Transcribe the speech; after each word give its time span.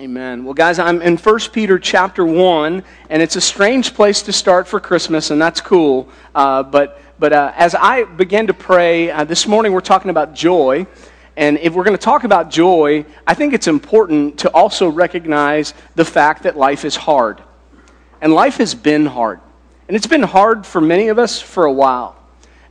Amen. 0.00 0.44
Well, 0.44 0.54
guys, 0.54 0.78
I'm 0.78 1.02
in 1.02 1.16
1 1.16 1.40
Peter 1.52 1.76
chapter 1.76 2.24
1, 2.24 2.84
and 3.10 3.20
it's 3.20 3.34
a 3.34 3.40
strange 3.40 3.94
place 3.94 4.22
to 4.22 4.32
start 4.32 4.68
for 4.68 4.78
Christmas, 4.78 5.32
and 5.32 5.42
that's 5.42 5.60
cool. 5.60 6.08
Uh, 6.36 6.62
but 6.62 7.02
but 7.18 7.32
uh, 7.32 7.52
as 7.56 7.74
I 7.74 8.04
began 8.04 8.46
to 8.46 8.54
pray, 8.54 9.10
uh, 9.10 9.24
this 9.24 9.48
morning 9.48 9.72
we're 9.72 9.80
talking 9.80 10.12
about 10.12 10.34
joy. 10.34 10.86
And 11.36 11.58
if 11.58 11.74
we're 11.74 11.82
going 11.82 11.96
to 11.96 12.00
talk 12.00 12.22
about 12.22 12.48
joy, 12.48 13.06
I 13.26 13.34
think 13.34 13.54
it's 13.54 13.66
important 13.66 14.38
to 14.38 14.50
also 14.52 14.86
recognize 14.86 15.74
the 15.96 16.04
fact 16.04 16.44
that 16.44 16.56
life 16.56 16.84
is 16.84 16.94
hard. 16.94 17.42
And 18.20 18.32
life 18.32 18.58
has 18.58 18.76
been 18.76 19.04
hard. 19.04 19.40
And 19.88 19.96
it's 19.96 20.06
been 20.06 20.22
hard 20.22 20.64
for 20.64 20.80
many 20.80 21.08
of 21.08 21.18
us 21.18 21.40
for 21.40 21.64
a 21.64 21.72
while. 21.72 22.14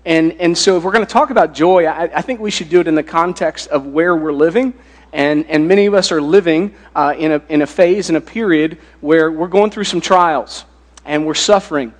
And, 0.05 0.31
and 0.39 0.57
so 0.57 0.77
if 0.77 0.83
we're 0.85 0.93
going 0.93 1.05
to 1.05 1.11
talk 1.11 1.29
about 1.29 1.53
joy, 1.53 1.87
I, 1.87 2.03
I 2.03 2.21
think 2.21 2.39
we 2.39 2.51
should 2.51 2.69
do 2.69 2.79
it 2.79 2.87
in 2.87 2.95
the 2.95 3.03
context 3.03 3.67
of 3.67 3.85
where 3.85 4.15
we're 4.15 4.31
living 4.31 4.73
and, 5.13 5.45
and 5.47 5.67
many 5.67 5.85
of 5.85 5.93
us 5.93 6.11
are 6.11 6.21
living 6.21 6.75
uh, 6.95 7.13
in, 7.17 7.31
a, 7.31 7.41
in 7.49 7.61
a 7.61 7.67
phase, 7.67 8.09
in 8.09 8.15
a 8.15 8.21
period 8.21 8.77
where 9.01 9.31
we're 9.31 9.47
going 9.47 9.71
through 9.71 9.85
some 9.85 10.01
trials 10.01 10.65
and 11.05 11.25
we're 11.25 11.33
suffering. 11.33 11.93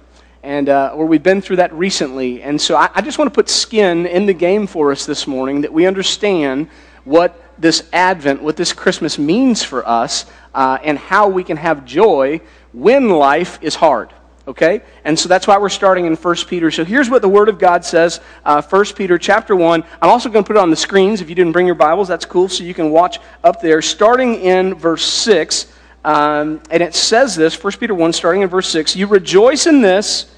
And, 0.43 0.69
uh, 0.69 0.93
or 0.93 1.05
we've 1.05 1.23
been 1.23 1.41
through 1.41 1.57
that 1.57 1.73
recently. 1.73 2.41
And 2.41 2.59
so 2.59 2.75
I, 2.75 2.89
I 2.93 3.01
just 3.01 3.17
want 3.17 3.31
to 3.31 3.35
put 3.35 3.49
skin 3.49 4.05
in 4.05 4.25
the 4.25 4.33
game 4.33 4.67
for 4.67 4.91
us 4.91 5.05
this 5.05 5.27
morning 5.27 5.61
that 5.61 5.73
we 5.73 5.85
understand 5.85 6.69
what 7.03 7.41
this 7.57 7.87
Advent, 7.91 8.41
what 8.41 8.55
this 8.55 8.71
Christmas 8.71 9.17
means 9.17 9.63
for 9.63 9.87
us, 9.87 10.25
uh, 10.53 10.77
and 10.83 10.97
how 10.97 11.27
we 11.27 11.43
can 11.43 11.57
have 11.57 11.85
joy 11.85 12.39
when 12.71 13.09
life 13.09 13.59
is 13.61 13.75
hard 13.75 14.13
okay? 14.47 14.81
And 15.03 15.19
so 15.19 15.27
that's 15.27 15.45
why 15.45 15.57
we're 15.57 15.69
starting 15.69 16.05
in 16.05 16.15
1 16.15 16.35
peter. 16.47 16.71
So 16.71 16.85
here's 16.85 17.09
what 17.09 17.21
the 17.21 17.29
word 17.29 17.49
of 17.49 17.59
god 17.59 17.83
says 17.83 18.21
uh, 18.45 18.61
1 18.61 18.85
peter 18.95 19.17
chapter 19.17 19.55
1 19.55 19.83
i'm 20.01 20.09
also 20.09 20.29
going 20.29 20.43
to 20.43 20.47
put 20.47 20.55
it 20.55 20.61
on 20.61 20.69
the 20.69 20.75
screens. 20.75 21.21
If 21.21 21.29
you 21.29 21.35
didn't 21.35 21.51
bring 21.51 21.65
your 21.65 21.75
bibles 21.75 22.07
that's 22.07 22.25
cool 22.25 22.47
so 22.47 22.63
you 22.63 22.73
can 22.73 22.91
watch 22.91 23.19
up 23.43 23.61
there. 23.61 23.81
Starting 23.81 24.35
in 24.35 24.73
verse 24.73 25.05
6 25.05 25.73
um, 26.05 26.61
and 26.71 26.81
it 26.81 26.95
says 26.95 27.35
this 27.35 27.61
1 27.61 27.73
peter 27.73 27.93
1 27.93 28.13
starting 28.13 28.41
in 28.41 28.49
verse 28.49 28.69
6 28.69 28.95
you 28.95 29.07
rejoice 29.07 29.67
in 29.67 29.81
this 29.81 30.33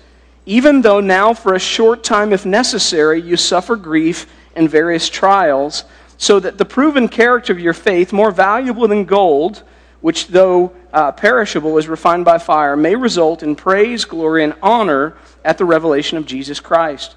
even 0.45 0.81
though 0.81 0.99
now 0.99 1.33
for 1.33 1.53
a 1.53 1.59
short 1.59 2.03
time 2.03 2.33
if 2.33 2.45
necessary 2.45 3.21
you 3.21 3.37
suffer 3.37 3.75
grief 3.75 4.25
and 4.55 4.69
various 4.69 5.07
trials 5.07 5.83
so 6.17 6.39
that 6.39 6.57
the 6.57 6.65
proven 6.65 7.07
character 7.07 7.53
of 7.53 7.59
your 7.59 7.73
faith 7.73 8.11
more 8.11 8.31
valuable 8.31 8.87
than 8.87 9.05
gold 9.05 9.63
which 10.02 10.28
though 10.28 10.72
uh, 10.94 11.11
perishable 11.11 11.78
is 11.78 11.88
refined 11.88 12.25
by 12.25 12.38
fire, 12.38 12.75
may 12.75 12.95
result 12.95 13.44
in 13.44 13.55
praise, 13.55 14.05
glory, 14.05 14.44
and 14.44 14.53
honor 14.61 15.17
at 15.44 15.58
the 15.58 15.66
revelation 15.66 16.17
of 16.17 16.25
Jesus 16.25 16.59
Christ. 16.59 17.16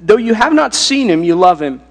Though 0.00 0.16
you 0.16 0.34
have 0.34 0.52
not 0.52 0.74
seen 0.74 1.08
him, 1.08 1.24
you 1.24 1.34
love 1.34 1.60
him. 1.60 1.82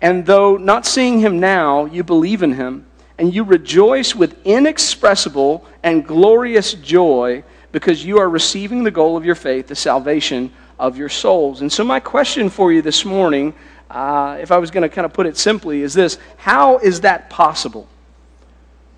And 0.00 0.26
though 0.26 0.56
not 0.56 0.84
seeing 0.86 1.20
him 1.20 1.40
now, 1.40 1.86
you 1.86 2.04
believe 2.04 2.42
in 2.42 2.52
him. 2.54 2.86
And 3.18 3.32
you 3.32 3.44
rejoice 3.44 4.14
with 4.14 4.36
inexpressible 4.44 5.64
and 5.82 6.06
glorious 6.06 6.74
joy 6.74 7.44
because 7.70 8.04
you 8.04 8.18
are 8.18 8.28
receiving 8.28 8.84
the 8.84 8.90
goal 8.90 9.16
of 9.16 9.24
your 9.24 9.34
faith, 9.34 9.68
the 9.68 9.76
salvation 9.76 10.52
of 10.78 10.96
your 10.96 11.08
souls. 11.08 11.60
And 11.60 11.72
so, 11.72 11.84
my 11.84 12.00
question 12.00 12.50
for 12.50 12.72
you 12.72 12.82
this 12.82 13.04
morning, 13.04 13.54
uh, 13.90 14.38
if 14.40 14.50
I 14.50 14.58
was 14.58 14.70
going 14.70 14.82
to 14.82 14.88
kind 14.88 15.04
of 15.04 15.12
put 15.12 15.26
it 15.26 15.36
simply, 15.36 15.82
is 15.82 15.94
this 15.94 16.18
How 16.36 16.78
is 16.78 17.02
that 17.02 17.30
possible? 17.30 17.88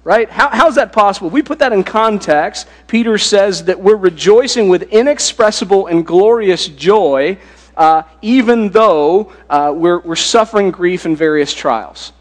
Right? 0.05 0.31
How, 0.31 0.51
how's 0.51 0.75
that 0.75 0.93
possible? 0.93 1.31
We 1.31 1.43
put 1.43 1.59
that 1.61 1.73
in 1.73 1.83
context. 1.83 2.69
Peter 2.87 3.17
says 3.17 3.65
that 3.65 3.81
we're 3.81 3.97
rejoicing 3.97 4.69
with 4.69 4.85
inexpressible 4.85 5.87
and 5.87 6.07
glorious 6.07 6.69
joy, 6.69 7.39
uh, 7.77 8.03
even 8.21 8.69
though 8.69 9.33
uh, 9.49 9.73
we're, 9.75 10.01
we're 10.01 10.15
suffering 10.15 10.71
grief 10.71 11.07
in 11.07 11.17
various 11.17 11.53
trials. 11.55 12.13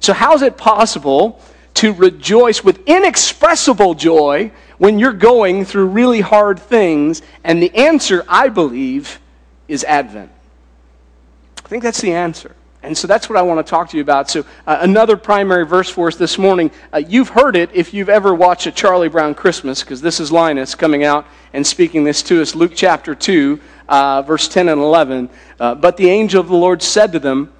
So, 0.00 0.12
how 0.12 0.34
is 0.34 0.42
it 0.42 0.56
possible 0.56 1.40
to 1.74 1.92
rejoice 1.92 2.62
with 2.64 2.80
inexpressible 2.86 3.94
joy 3.94 4.50
when 4.78 4.98
you're 4.98 5.12
going 5.12 5.64
through 5.64 5.86
really 5.86 6.20
hard 6.20 6.58
things? 6.58 7.22
And 7.44 7.62
the 7.62 7.72
answer, 7.76 8.24
I 8.28 8.48
believe, 8.48 9.20
is 9.68 9.84
Advent. 9.84 10.32
I 11.64 11.68
think 11.68 11.84
that's 11.84 12.00
the 12.00 12.12
answer. 12.12 12.56
And 12.82 12.98
so 12.98 13.06
that's 13.06 13.28
what 13.28 13.38
I 13.38 13.42
want 13.42 13.64
to 13.64 13.70
talk 13.70 13.90
to 13.90 13.96
you 13.96 14.02
about. 14.02 14.28
So, 14.28 14.44
uh, 14.66 14.78
another 14.80 15.16
primary 15.16 15.64
verse 15.64 15.88
for 15.88 16.08
us 16.08 16.16
this 16.16 16.36
morning. 16.36 16.70
Uh, 16.92 16.98
you've 16.98 17.28
heard 17.28 17.54
it 17.54 17.70
if 17.72 17.94
you've 17.94 18.08
ever 18.08 18.34
watched 18.34 18.66
a 18.66 18.72
Charlie 18.72 19.08
Brown 19.08 19.34
Christmas, 19.34 19.82
because 19.82 20.00
this 20.00 20.18
is 20.18 20.32
Linus 20.32 20.74
coming 20.74 21.04
out 21.04 21.26
and 21.52 21.64
speaking 21.64 22.02
this 22.02 22.22
to 22.24 22.42
us. 22.42 22.56
Luke 22.56 22.72
chapter 22.74 23.14
2, 23.14 23.60
uh, 23.88 24.22
verse 24.22 24.48
10 24.48 24.68
and 24.68 24.80
11. 24.80 25.30
Uh, 25.60 25.76
but 25.76 25.96
the 25.96 26.10
angel 26.10 26.40
of 26.40 26.48
the 26.48 26.56
Lord 26.56 26.82
said 26.82 27.12
to 27.12 27.20
them, 27.20 27.52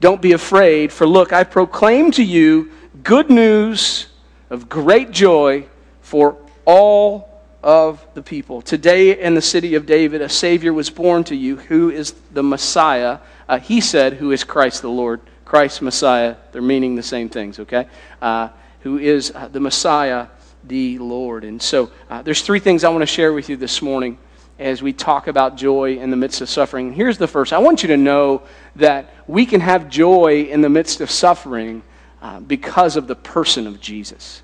Don't 0.00 0.22
be 0.22 0.32
afraid, 0.32 0.92
for 0.92 1.06
look, 1.06 1.32
I 1.32 1.44
proclaim 1.44 2.10
to 2.12 2.24
you 2.24 2.70
good 3.02 3.28
news 3.28 4.06
of 4.48 4.68
great 4.68 5.10
joy 5.10 5.66
for 6.00 6.36
all 6.64 7.30
of 7.62 8.04
the 8.14 8.22
people. 8.22 8.62
Today 8.62 9.20
in 9.20 9.34
the 9.34 9.42
city 9.42 9.74
of 9.74 9.84
David, 9.84 10.22
a 10.22 10.28
Savior 10.28 10.72
was 10.72 10.88
born 10.88 11.24
to 11.24 11.36
you, 11.36 11.56
who 11.56 11.90
is 11.90 12.14
the 12.32 12.42
Messiah 12.42 13.18
uh, 13.50 13.58
he 13.58 13.80
said, 13.80 14.14
Who 14.14 14.30
is 14.30 14.44
Christ 14.44 14.80
the 14.80 14.88
Lord? 14.88 15.20
Christ 15.44 15.82
Messiah. 15.82 16.36
They're 16.52 16.62
meaning 16.62 16.94
the 16.94 17.02
same 17.02 17.28
things, 17.28 17.58
okay? 17.58 17.88
Uh, 18.22 18.50
who 18.82 18.98
is 18.98 19.32
uh, 19.34 19.48
the 19.48 19.58
Messiah, 19.58 20.28
the 20.62 20.98
Lord. 21.00 21.42
And 21.42 21.60
so 21.60 21.90
uh, 22.08 22.22
there's 22.22 22.42
three 22.42 22.60
things 22.60 22.84
I 22.84 22.90
want 22.90 23.02
to 23.02 23.06
share 23.06 23.32
with 23.32 23.48
you 23.48 23.56
this 23.56 23.82
morning 23.82 24.18
as 24.60 24.82
we 24.82 24.92
talk 24.92 25.26
about 25.26 25.56
joy 25.56 25.96
in 25.96 26.10
the 26.10 26.16
midst 26.16 26.40
of 26.40 26.48
suffering. 26.48 26.92
Here's 26.92 27.18
the 27.18 27.26
first 27.26 27.52
I 27.52 27.58
want 27.58 27.82
you 27.82 27.88
to 27.88 27.96
know 27.96 28.42
that 28.76 29.12
we 29.26 29.44
can 29.46 29.60
have 29.60 29.88
joy 29.88 30.42
in 30.42 30.60
the 30.60 30.70
midst 30.70 31.00
of 31.00 31.10
suffering 31.10 31.82
uh, 32.22 32.38
because 32.38 32.94
of 32.94 33.08
the 33.08 33.16
person 33.16 33.66
of 33.66 33.80
Jesus. 33.80 34.42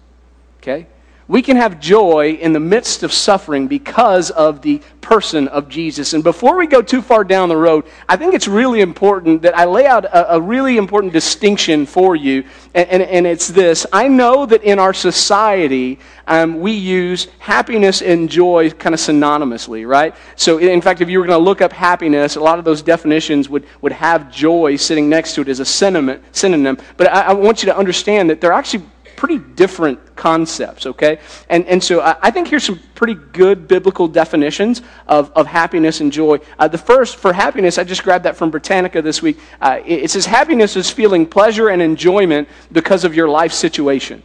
Okay? 0.59 0.89
We 1.29 1.43
can 1.43 1.57
have 1.57 1.81
joy 1.81 2.39
in 2.41 2.53
the 2.53 2.61
midst 2.61 3.03
of 3.03 3.13
suffering 3.13 3.67
because 3.67 4.31
of 4.31 4.63
the 4.63 4.81
person 5.01 5.47
of 5.49 5.69
Jesus. 5.69 6.15
And 6.15 6.25
before 6.25 6.57
we 6.57 6.67
go 6.67 6.83
too 6.83 7.01
far 7.01 7.25
down 7.25 7.49
the 7.49 7.57
road, 7.57 7.85
I 8.09 8.17
think 8.17 8.35
it's 8.35 8.49
really 8.49 8.81
important 8.81 9.43
that 9.43 9.57
I 9.57 9.65
lay 9.65 9.87
out 9.87 10.05
a, 10.05 10.35
a 10.35 10.41
really 10.41 10.77
important 10.77 11.13
distinction 11.13 11.87
for 11.87 12.17
you, 12.17 12.45
and, 12.75 12.89
and, 12.89 13.03
and, 13.03 13.27
it's 13.27 13.49
this. 13.49 13.87
I 13.93 14.09
know 14.09 14.47
that 14.47 14.63
in 14.65 14.79
our 14.79 14.93
society, 14.93 15.99
um, 16.27 16.61
we 16.61 16.73
use 16.73 17.29
happiness 17.39 18.03
and 18.03 18.29
joy 18.29 18.71
kind 18.71 18.95
of 18.95 19.01
synonymously, 19.01 19.87
right? 19.87 20.15
So, 20.35 20.59
in 20.59 20.81
fact, 20.81 21.01
if 21.01 21.09
you 21.09 21.21
were 21.21 21.27
going 21.27 21.39
to 21.39 21.45
look 21.45 21.61
up 21.61 21.73
happiness, 21.73 22.37
a 22.37 22.41
lot 22.41 22.59
of 22.59 22.65
those 22.65 22.83
definitions 22.83 23.49
would, 23.49 23.67
would 23.81 23.93
have 23.93 24.31
joy 24.31 24.77
sitting 24.77 25.09
next 25.09 25.35
to 25.35 25.41
it 25.43 25.49
as 25.49 25.61
a 25.61 25.65
synonym. 25.65 26.23
synonym. 26.33 26.79
But 26.97 27.13
I, 27.13 27.23
I 27.23 27.33
want 27.33 27.63
you 27.63 27.67
to 27.67 27.77
understand 27.77 28.31
that 28.31 28.41
they're 28.41 28.53
actually 28.53 28.85
pretty 29.17 29.39
different 29.39 30.17
concepts, 30.17 30.87
okay? 30.87 31.19
And, 31.49 31.67
and 31.67 31.83
so 31.83 32.01
I, 32.01 32.17
I 32.23 32.31
think 32.31 32.49
here's 32.49 32.65
some 32.65 32.81
pretty 32.95 33.15
good 33.15 33.69
biblical 33.69 34.09
definitions 34.09 34.83
of, 35.07 35.31
of 35.33 35.47
happiness 35.47 36.01
and 36.01 36.13
joy. 36.13 36.39
Uh, 36.59 36.69
the 36.69 36.79
first, 36.79 37.17
for 37.17 37.33
happiness, 37.33 37.79
I 37.79 37.85
just 37.85 38.03
grabbed 38.03 38.25
that 38.25 38.37
from 38.37 38.51
Britannica 38.51 39.03
this 39.03 39.23
week. 39.23 39.39
Uh, 39.61 39.81
it, 39.85 40.05
it 40.05 40.11
says 40.11 40.27
happiness 40.27 40.77
is 40.77 40.91
feeling 40.91 41.27
pleasure 41.27 41.69
and 41.69 41.81
enjoyment 41.81 42.49
because 42.73 43.05
of 43.05 43.15
your 43.15 43.29
life 43.29 43.53
situation, 43.53 44.23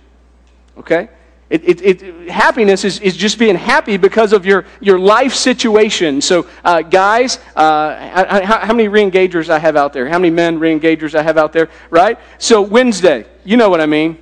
okay? 0.78 1.09
It, 1.51 1.68
it, 1.68 1.81
it, 2.01 2.30
happiness 2.30 2.85
is, 2.85 3.01
is 3.01 3.18
just 3.18 3.38
being 3.38 3.57
happy 3.57 3.97
because 3.97 4.31
of 4.31 4.46
your, 4.46 4.66
your 4.80 4.97
life 4.97 5.34
situation. 5.34 6.22
So, 6.22 6.47
uh, 6.63 6.81
guys, 6.81 7.40
uh, 7.57 8.41
how, 8.46 8.59
how, 8.59 8.74
many 8.74 8.88
reengagers 8.88 9.50
I 9.50 9.59
have 9.59 9.75
out 9.75 9.91
there? 9.91 10.07
How 10.07 10.18
many 10.18 10.34
men 10.34 10.62
reengagers 10.62 11.13
I 11.13 11.22
have 11.24 11.38
out 11.38 11.51
there, 11.51 11.69
right? 11.90 12.18
So, 12.38 12.62
Wednesday, 12.62 13.25
you 13.44 13.57
know 13.57 13.69
what 13.69 13.81
I 13.81 13.85
mean. 13.85 14.18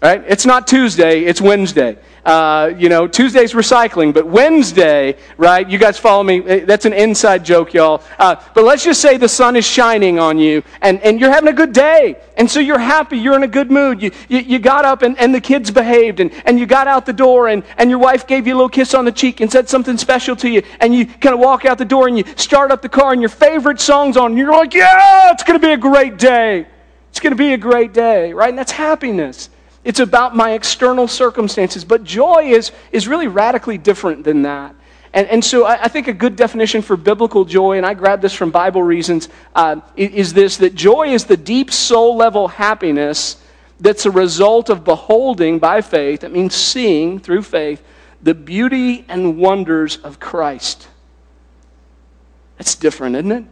Right? 0.00 0.22
It's 0.28 0.46
not 0.46 0.68
Tuesday, 0.68 1.24
it's 1.24 1.40
Wednesday. 1.40 1.98
Uh, 2.24 2.72
you 2.78 2.88
know, 2.88 3.08
Tuesday's 3.08 3.52
recycling, 3.52 4.14
but 4.14 4.26
Wednesday, 4.26 5.16
right? 5.38 5.68
You 5.68 5.76
guys 5.76 5.98
follow 5.98 6.22
me? 6.22 6.40
Eh, 6.44 6.64
that's 6.66 6.84
an 6.84 6.92
inside 6.92 7.44
joke, 7.44 7.74
y'all. 7.74 8.02
Uh, 8.16 8.36
but 8.54 8.62
let's 8.62 8.84
just 8.84 9.00
say 9.00 9.16
the 9.16 9.28
sun 9.28 9.56
is 9.56 9.66
shining 9.66 10.20
on 10.20 10.38
you 10.38 10.62
and, 10.82 11.00
and 11.00 11.18
you're 11.18 11.32
having 11.32 11.48
a 11.48 11.52
good 11.52 11.72
day. 11.72 12.16
And 12.36 12.48
so 12.48 12.60
you're 12.60 12.78
happy, 12.78 13.18
you're 13.18 13.34
in 13.34 13.42
a 13.42 13.48
good 13.48 13.72
mood. 13.72 14.00
You, 14.00 14.12
you, 14.28 14.38
you 14.38 14.58
got 14.60 14.84
up 14.84 15.02
and, 15.02 15.18
and 15.18 15.34
the 15.34 15.40
kids 15.40 15.70
behaved 15.72 16.20
and, 16.20 16.30
and 16.44 16.60
you 16.60 16.66
got 16.66 16.86
out 16.86 17.04
the 17.04 17.12
door 17.12 17.48
and, 17.48 17.64
and 17.76 17.90
your 17.90 17.98
wife 17.98 18.26
gave 18.26 18.46
you 18.46 18.54
a 18.54 18.56
little 18.56 18.68
kiss 18.68 18.94
on 18.94 19.04
the 19.04 19.12
cheek 19.12 19.40
and 19.40 19.50
said 19.50 19.68
something 19.68 19.96
special 19.96 20.36
to 20.36 20.48
you. 20.48 20.62
And 20.80 20.94
you 20.94 21.06
kind 21.06 21.34
of 21.34 21.40
walk 21.40 21.64
out 21.64 21.78
the 21.78 21.84
door 21.84 22.06
and 22.06 22.16
you 22.16 22.24
start 22.36 22.70
up 22.70 22.82
the 22.82 22.88
car 22.88 23.12
and 23.12 23.20
your 23.20 23.30
favorite 23.30 23.80
song's 23.80 24.16
on. 24.16 24.32
And 24.32 24.38
you're 24.38 24.52
like, 24.52 24.74
yeah, 24.74 25.32
it's 25.32 25.42
going 25.42 25.58
to 25.58 25.66
be 25.66 25.72
a 25.72 25.78
great 25.78 26.18
day. 26.18 26.68
It's 27.10 27.18
going 27.18 27.32
to 27.32 27.36
be 27.36 27.54
a 27.54 27.58
great 27.58 27.92
day, 27.92 28.32
right? 28.32 28.50
And 28.50 28.58
that's 28.58 28.70
happiness. 28.72 29.48
It's 29.88 30.00
about 30.00 30.36
my 30.36 30.52
external 30.52 31.08
circumstances. 31.08 31.82
But 31.82 32.04
joy 32.04 32.50
is, 32.50 32.72
is 32.92 33.08
really 33.08 33.26
radically 33.26 33.78
different 33.78 34.22
than 34.22 34.42
that. 34.42 34.74
And, 35.14 35.26
and 35.28 35.42
so 35.42 35.64
I, 35.64 35.84
I 35.84 35.88
think 35.88 36.08
a 36.08 36.12
good 36.12 36.36
definition 36.36 36.82
for 36.82 36.94
biblical 36.94 37.46
joy, 37.46 37.78
and 37.78 37.86
I 37.86 37.94
grabbed 37.94 38.20
this 38.20 38.34
from 38.34 38.50
Bible 38.50 38.82
reasons, 38.82 39.30
uh, 39.54 39.80
is 39.96 40.34
this 40.34 40.58
that 40.58 40.74
joy 40.74 41.14
is 41.14 41.24
the 41.24 41.38
deep 41.38 41.70
soul 41.70 42.18
level 42.18 42.48
happiness 42.48 43.42
that's 43.80 44.04
a 44.04 44.10
result 44.10 44.68
of 44.68 44.84
beholding 44.84 45.58
by 45.58 45.80
faith, 45.80 46.20
that 46.20 46.32
means 46.32 46.54
seeing 46.54 47.18
through 47.18 47.44
faith, 47.44 47.82
the 48.22 48.34
beauty 48.34 49.06
and 49.08 49.38
wonders 49.38 49.96
of 49.96 50.20
Christ. 50.20 50.86
That's 52.58 52.74
different, 52.74 53.16
isn't 53.16 53.32
it? 53.32 53.44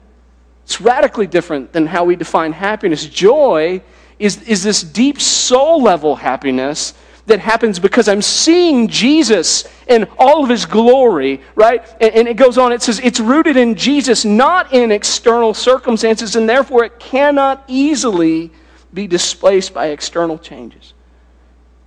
It's 0.65 0.83
radically 0.83 1.29
different 1.29 1.73
than 1.73 1.87
how 1.87 2.05
we 2.05 2.15
define 2.15 2.53
happiness. 2.53 3.07
Joy 3.07 3.81
is, 4.19 4.43
is 4.43 4.63
this 4.63 4.83
deep 4.83 5.21
soul 5.21 5.83
level 5.83 6.17
happiness 6.17 6.95
that 7.27 7.41
happens 7.41 7.79
because 7.79 8.09
I'm 8.09 8.23
seeing 8.23 8.89
Jesus 8.89 9.65
in 9.89 10.07
all 10.17 10.45
of 10.45 10.51
his 10.51 10.65
glory, 10.65 11.43
right? 11.55 11.85
And, 12.01 12.15
and, 12.15 12.29
it 12.29 12.37
goes 12.37 12.57
on, 12.57 12.73
it 12.73 12.83
says, 12.83 13.01
it's 13.01 13.19
rooted 13.19 13.57
in 13.57 13.75
Jesus, 13.75 14.25
not 14.25 14.73
in 14.73 14.93
external 14.93 15.53
circumstances, 15.53 16.37
and 16.37 16.49
therefore 16.49 16.85
it 16.85 16.99
cannot 17.01 17.65
easily 17.67 18.53
be 18.95 19.07
displaced 19.07 19.75
by 19.75 19.89
external 19.89 20.39
changes. 20.39 20.95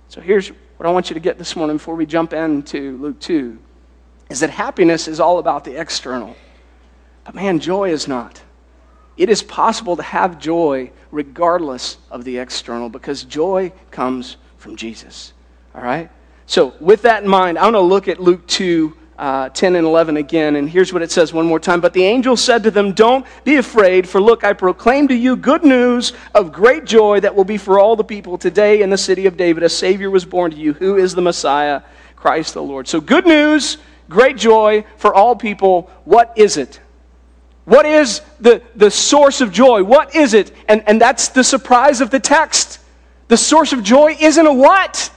So 0.08 0.20
here's 0.20 0.48
what 0.48 0.86
I 0.86 0.90
want 0.90 1.08
you 1.08 1.14
to 1.14 1.20
get 1.20 1.38
this 1.38 1.56
morning 1.56 1.76
before 1.76 1.94
we 1.94 2.06
jump 2.06 2.32
into 2.32 2.98
Luke 2.98 3.18
2 3.20 3.58
is 4.28 4.40
that 4.40 4.50
happiness 4.50 5.08
is 5.08 5.20
all 5.20 5.38
about 5.38 5.64
the 5.64 5.78
external. 5.80 6.36
But 7.24 7.34
man, 7.34 7.58
joy 7.58 7.90
is 7.90 8.06
not. 8.06 8.40
It 9.20 9.28
is 9.28 9.42
possible 9.42 9.96
to 9.96 10.02
have 10.02 10.38
joy 10.38 10.92
regardless 11.10 11.98
of 12.10 12.24
the 12.24 12.38
external 12.38 12.88
because 12.88 13.22
joy 13.22 13.70
comes 13.90 14.38
from 14.56 14.76
Jesus. 14.76 15.34
All 15.74 15.82
right? 15.82 16.10
So, 16.46 16.72
with 16.80 17.02
that 17.02 17.22
in 17.22 17.28
mind, 17.28 17.58
I 17.58 17.64
want 17.64 17.74
to 17.74 17.80
look 17.80 18.08
at 18.08 18.18
Luke 18.18 18.46
2 18.46 18.96
uh, 19.18 19.50
10 19.50 19.76
and 19.76 19.86
11 19.86 20.16
again. 20.16 20.56
And 20.56 20.70
here's 20.70 20.94
what 20.94 21.02
it 21.02 21.10
says 21.10 21.34
one 21.34 21.44
more 21.44 21.60
time. 21.60 21.82
But 21.82 21.92
the 21.92 22.02
angel 22.02 22.34
said 22.34 22.62
to 22.62 22.70
them, 22.70 22.94
Don't 22.94 23.26
be 23.44 23.56
afraid, 23.56 24.08
for 24.08 24.22
look, 24.22 24.42
I 24.42 24.54
proclaim 24.54 25.06
to 25.08 25.14
you 25.14 25.36
good 25.36 25.64
news 25.64 26.14
of 26.34 26.50
great 26.50 26.86
joy 26.86 27.20
that 27.20 27.36
will 27.36 27.44
be 27.44 27.58
for 27.58 27.78
all 27.78 27.96
the 27.96 28.04
people. 28.04 28.38
Today 28.38 28.80
in 28.80 28.88
the 28.88 28.96
city 28.96 29.26
of 29.26 29.36
David, 29.36 29.62
a 29.62 29.68
Savior 29.68 30.08
was 30.08 30.24
born 30.24 30.50
to 30.52 30.56
you, 30.56 30.72
who 30.72 30.96
is 30.96 31.14
the 31.14 31.20
Messiah, 31.20 31.82
Christ 32.16 32.54
the 32.54 32.62
Lord. 32.62 32.88
So, 32.88 33.02
good 33.02 33.26
news, 33.26 33.76
great 34.08 34.38
joy 34.38 34.86
for 34.96 35.12
all 35.12 35.36
people. 35.36 35.90
What 36.06 36.32
is 36.36 36.56
it? 36.56 36.80
What 37.64 37.86
is 37.86 38.22
the, 38.40 38.62
the 38.74 38.90
source 38.90 39.40
of 39.40 39.52
joy? 39.52 39.84
What 39.84 40.14
is 40.16 40.34
it? 40.34 40.52
And, 40.68 40.82
and 40.86 41.00
that's 41.00 41.28
the 41.28 41.44
surprise 41.44 42.00
of 42.00 42.10
the 42.10 42.20
text. 42.20 42.80
The 43.28 43.36
source 43.36 43.72
of 43.72 43.82
joy 43.82 44.16
isn't 44.18 44.46
a 44.46 44.52
what? 44.52 45.12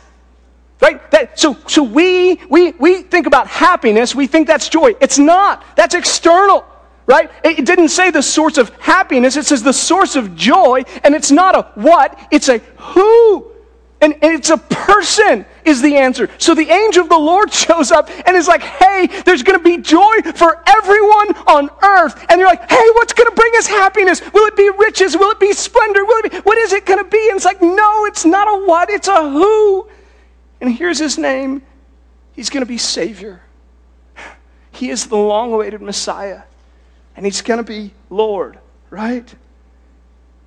Right? 0.82 1.10
That, 1.12 1.40
so 1.40 1.58
so 1.66 1.82
we, 1.82 2.36
we, 2.50 2.74
we 2.74 3.02
think 3.04 3.26
about 3.26 3.48
happiness, 3.48 4.14
we 4.14 4.28
think 4.28 4.48
that's 4.48 4.68
joy. 4.68 4.96
It's 5.00 5.18
not. 5.18 5.64
That's 5.76 5.96
external. 5.96 6.66
Right? 7.06 7.32
It 7.44 7.66
didn't 7.66 7.90
say 7.90 8.12
the 8.12 8.22
source 8.22 8.58
of 8.58 8.70
happiness, 8.80 9.36
it 9.36 9.46
says 9.46 9.64
the 9.64 9.74
source 9.74 10.16
of 10.16 10.36
joy, 10.36 10.84
and 11.04 11.16
it's 11.16 11.32
not 11.32 11.56
a 11.56 11.64
what, 11.80 12.18
it's 12.32 12.50
a 12.50 12.60
who. 12.78 13.53
And, 14.04 14.16
and 14.22 14.34
it's 14.34 14.50
a 14.50 14.58
person 14.58 15.46
is 15.64 15.82
the 15.82 15.96
answer. 15.96 16.30
So 16.38 16.54
the 16.54 16.70
angel 16.70 17.04
of 17.04 17.10
the 17.10 17.18
Lord 17.18 17.54
shows 17.54 17.90
up 17.90 18.10
and 18.28 18.36
is 18.36 18.50
like, 18.50 18.62
hey, 18.62 19.08
there's 19.24 19.44
going 19.44 19.58
to 19.58 19.64
be 19.64 19.78
joy 19.78 20.22
for 20.36 20.62
everyone 20.68 21.38
on 21.48 21.70
earth. 21.82 22.26
And 22.28 22.38
you're 22.38 22.50
like, 22.50 22.70
hey, 22.70 22.90
what's 22.96 23.14
going 23.14 23.30
to 23.30 23.36
bring 23.36 23.54
us 23.58 23.66
happiness? 23.66 24.22
Will 24.34 24.46
it 24.48 24.58
be 24.58 24.70
riches? 24.78 25.16
Will 25.16 25.32
it 25.32 25.40
be 25.40 25.54
splendor? 25.54 26.04
Will 26.04 26.26
it 26.26 26.32
be, 26.34 26.38
what 26.40 26.58
is 26.58 26.74
it 26.74 26.86
going 26.86 27.02
to 27.02 27.10
be? 27.10 27.30
And 27.30 27.38
it's 27.38 27.46
like, 27.46 27.62
no, 27.62 28.06
it's 28.06 28.26
not 28.26 28.46
a 28.50 28.66
what, 28.66 28.90
it's 28.90 29.08
a 29.08 29.30
who. 29.30 29.88
And 30.60 30.70
here's 30.70 31.00
his 31.00 31.18
name 31.18 31.62
He's 32.34 32.50
going 32.50 32.62
to 32.62 32.68
be 32.68 32.80
Savior. 32.80 33.42
He 34.72 34.90
is 34.90 35.06
the 35.06 35.16
long 35.16 35.54
awaited 35.54 35.82
Messiah. 35.82 36.42
And 37.16 37.26
he's 37.26 37.42
going 37.42 37.60
to 37.60 37.64
be 37.64 37.94
Lord, 38.10 38.58
right? 38.90 39.34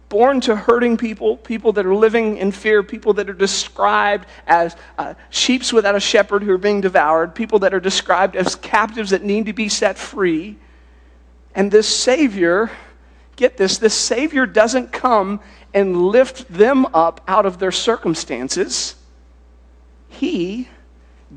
Born 0.09 0.41
to 0.43 0.55
hurting 0.55 0.97
people, 0.97 1.37
people 1.37 1.73
that 1.73 1.87
are 1.87 1.95
living 1.95 2.37
in 2.37 2.53
fear, 2.53 2.83
people 2.83 3.15
that 3.15 3.29
are 3.29 3.35
described 3.35 4.27
as 4.47 4.77
uh, 4.99 5.15
sheep 5.31 5.73
without 5.73 5.97
a 5.97 6.01
shepherd 6.01 6.43
who 6.43 6.53
are 6.53 6.59
being 6.59 6.81
devoured, 6.81 7.35
people 7.35 7.59
that 7.61 7.75
are 7.75 7.81
described 7.81 8.37
as 8.37 8.55
captives 8.55 9.11
that 9.11 9.23
need 9.23 9.47
to 9.47 9.53
be 9.53 9.69
set 9.69 9.99
free. 9.99 10.57
And 11.55 11.71
this 11.71 11.89
Savior, 11.89 12.71
get 13.37 13.57
this, 13.57 13.79
this 13.79 13.95
Savior 13.95 14.47
doesn't 14.47 14.93
come 14.93 15.41
and 15.75 16.09
lift 16.09 16.49
them 16.53 16.87
up 16.95 17.23
out 17.27 17.47
of 17.47 17.59
their 17.59 17.73
circumstances. 17.73 18.95
He, 20.09 20.69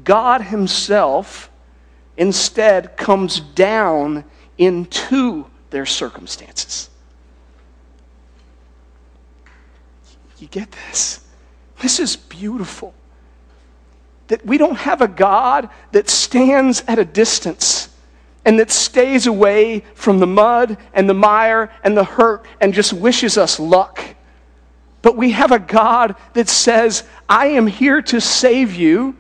God 0.04 0.42
Himself, 0.42 1.50
instead 2.18 2.98
comes 2.98 3.40
down 3.40 4.26
into 4.58 5.46
their 5.70 5.86
circumstances. 5.86 6.90
You 10.40 10.48
get 10.48 10.72
this? 10.72 11.20
This 11.82 12.00
is 12.00 12.16
beautiful. 12.16 12.94
That 14.28 14.46
we 14.46 14.58
don't 14.58 14.78
have 14.78 15.02
a 15.02 15.08
God 15.08 15.70
that 15.92 16.10
stands 16.10 16.84
at 16.88 17.00
a 17.00 17.06
distance 17.06 17.90
and 18.46 18.60
that 18.60 18.72
stays 18.72 19.28
away 19.28 19.84
from 19.96 20.20
the 20.20 20.28
mud 20.28 20.78
and 20.94 21.10
the 21.10 21.14
mire 21.14 21.72
and 21.84 21.96
the 21.96 22.04
hurt 22.04 22.46
and 22.62 22.74
just 22.74 22.94
wishes 22.94 23.38
us 23.38 23.60
luck. 23.60 24.04
But 25.02 25.16
we 25.16 25.32
have 25.32 25.52
a 25.52 25.60
God 25.60 26.16
that 26.34 26.50
says, 26.50 27.04
I 27.28 27.48
am 27.48 27.68
here 27.68 28.02
to 28.04 28.20
save 28.20 28.76
you. 28.76 29.16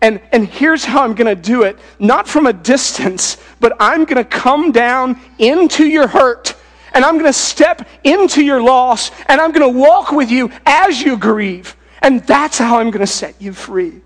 And, 0.00 0.20
and 0.32 0.46
here's 0.46 0.84
how 0.84 1.02
I'm 1.02 1.14
going 1.14 1.34
to 1.34 1.40
do 1.40 1.62
it 1.62 1.78
not 1.98 2.28
from 2.28 2.46
a 2.46 2.52
distance, 2.52 3.38
but 3.60 3.76
I'm 3.80 4.04
going 4.04 4.22
to 4.22 4.24
come 4.24 4.70
down 4.72 5.20
into 5.38 5.86
your 5.86 6.06
hurt 6.06 6.56
and 6.94 7.04
I'm 7.04 7.14
going 7.14 7.26
to 7.26 7.32
step 7.32 7.88
into 8.04 8.42
your 8.42 8.62
loss 8.62 9.10
and 9.26 9.40
I'm 9.40 9.52
going 9.52 9.72
to 9.72 9.78
walk 9.78 10.12
with 10.12 10.30
you 10.30 10.50
as 10.64 11.02
you 11.02 11.18
grieve. 11.18 11.76
And 12.00 12.24
that's 12.24 12.56
how 12.56 12.78
I'm 12.78 12.90
going 12.90 13.04
to 13.04 13.06
set 13.06 13.42
you 13.42 13.52
free. 13.52 14.00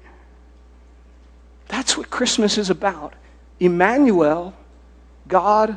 That's 1.68 1.98
what 1.98 2.08
Christmas 2.08 2.56
is 2.56 2.70
about. 2.70 3.12
Emmanuel, 3.60 4.54
God 5.28 5.76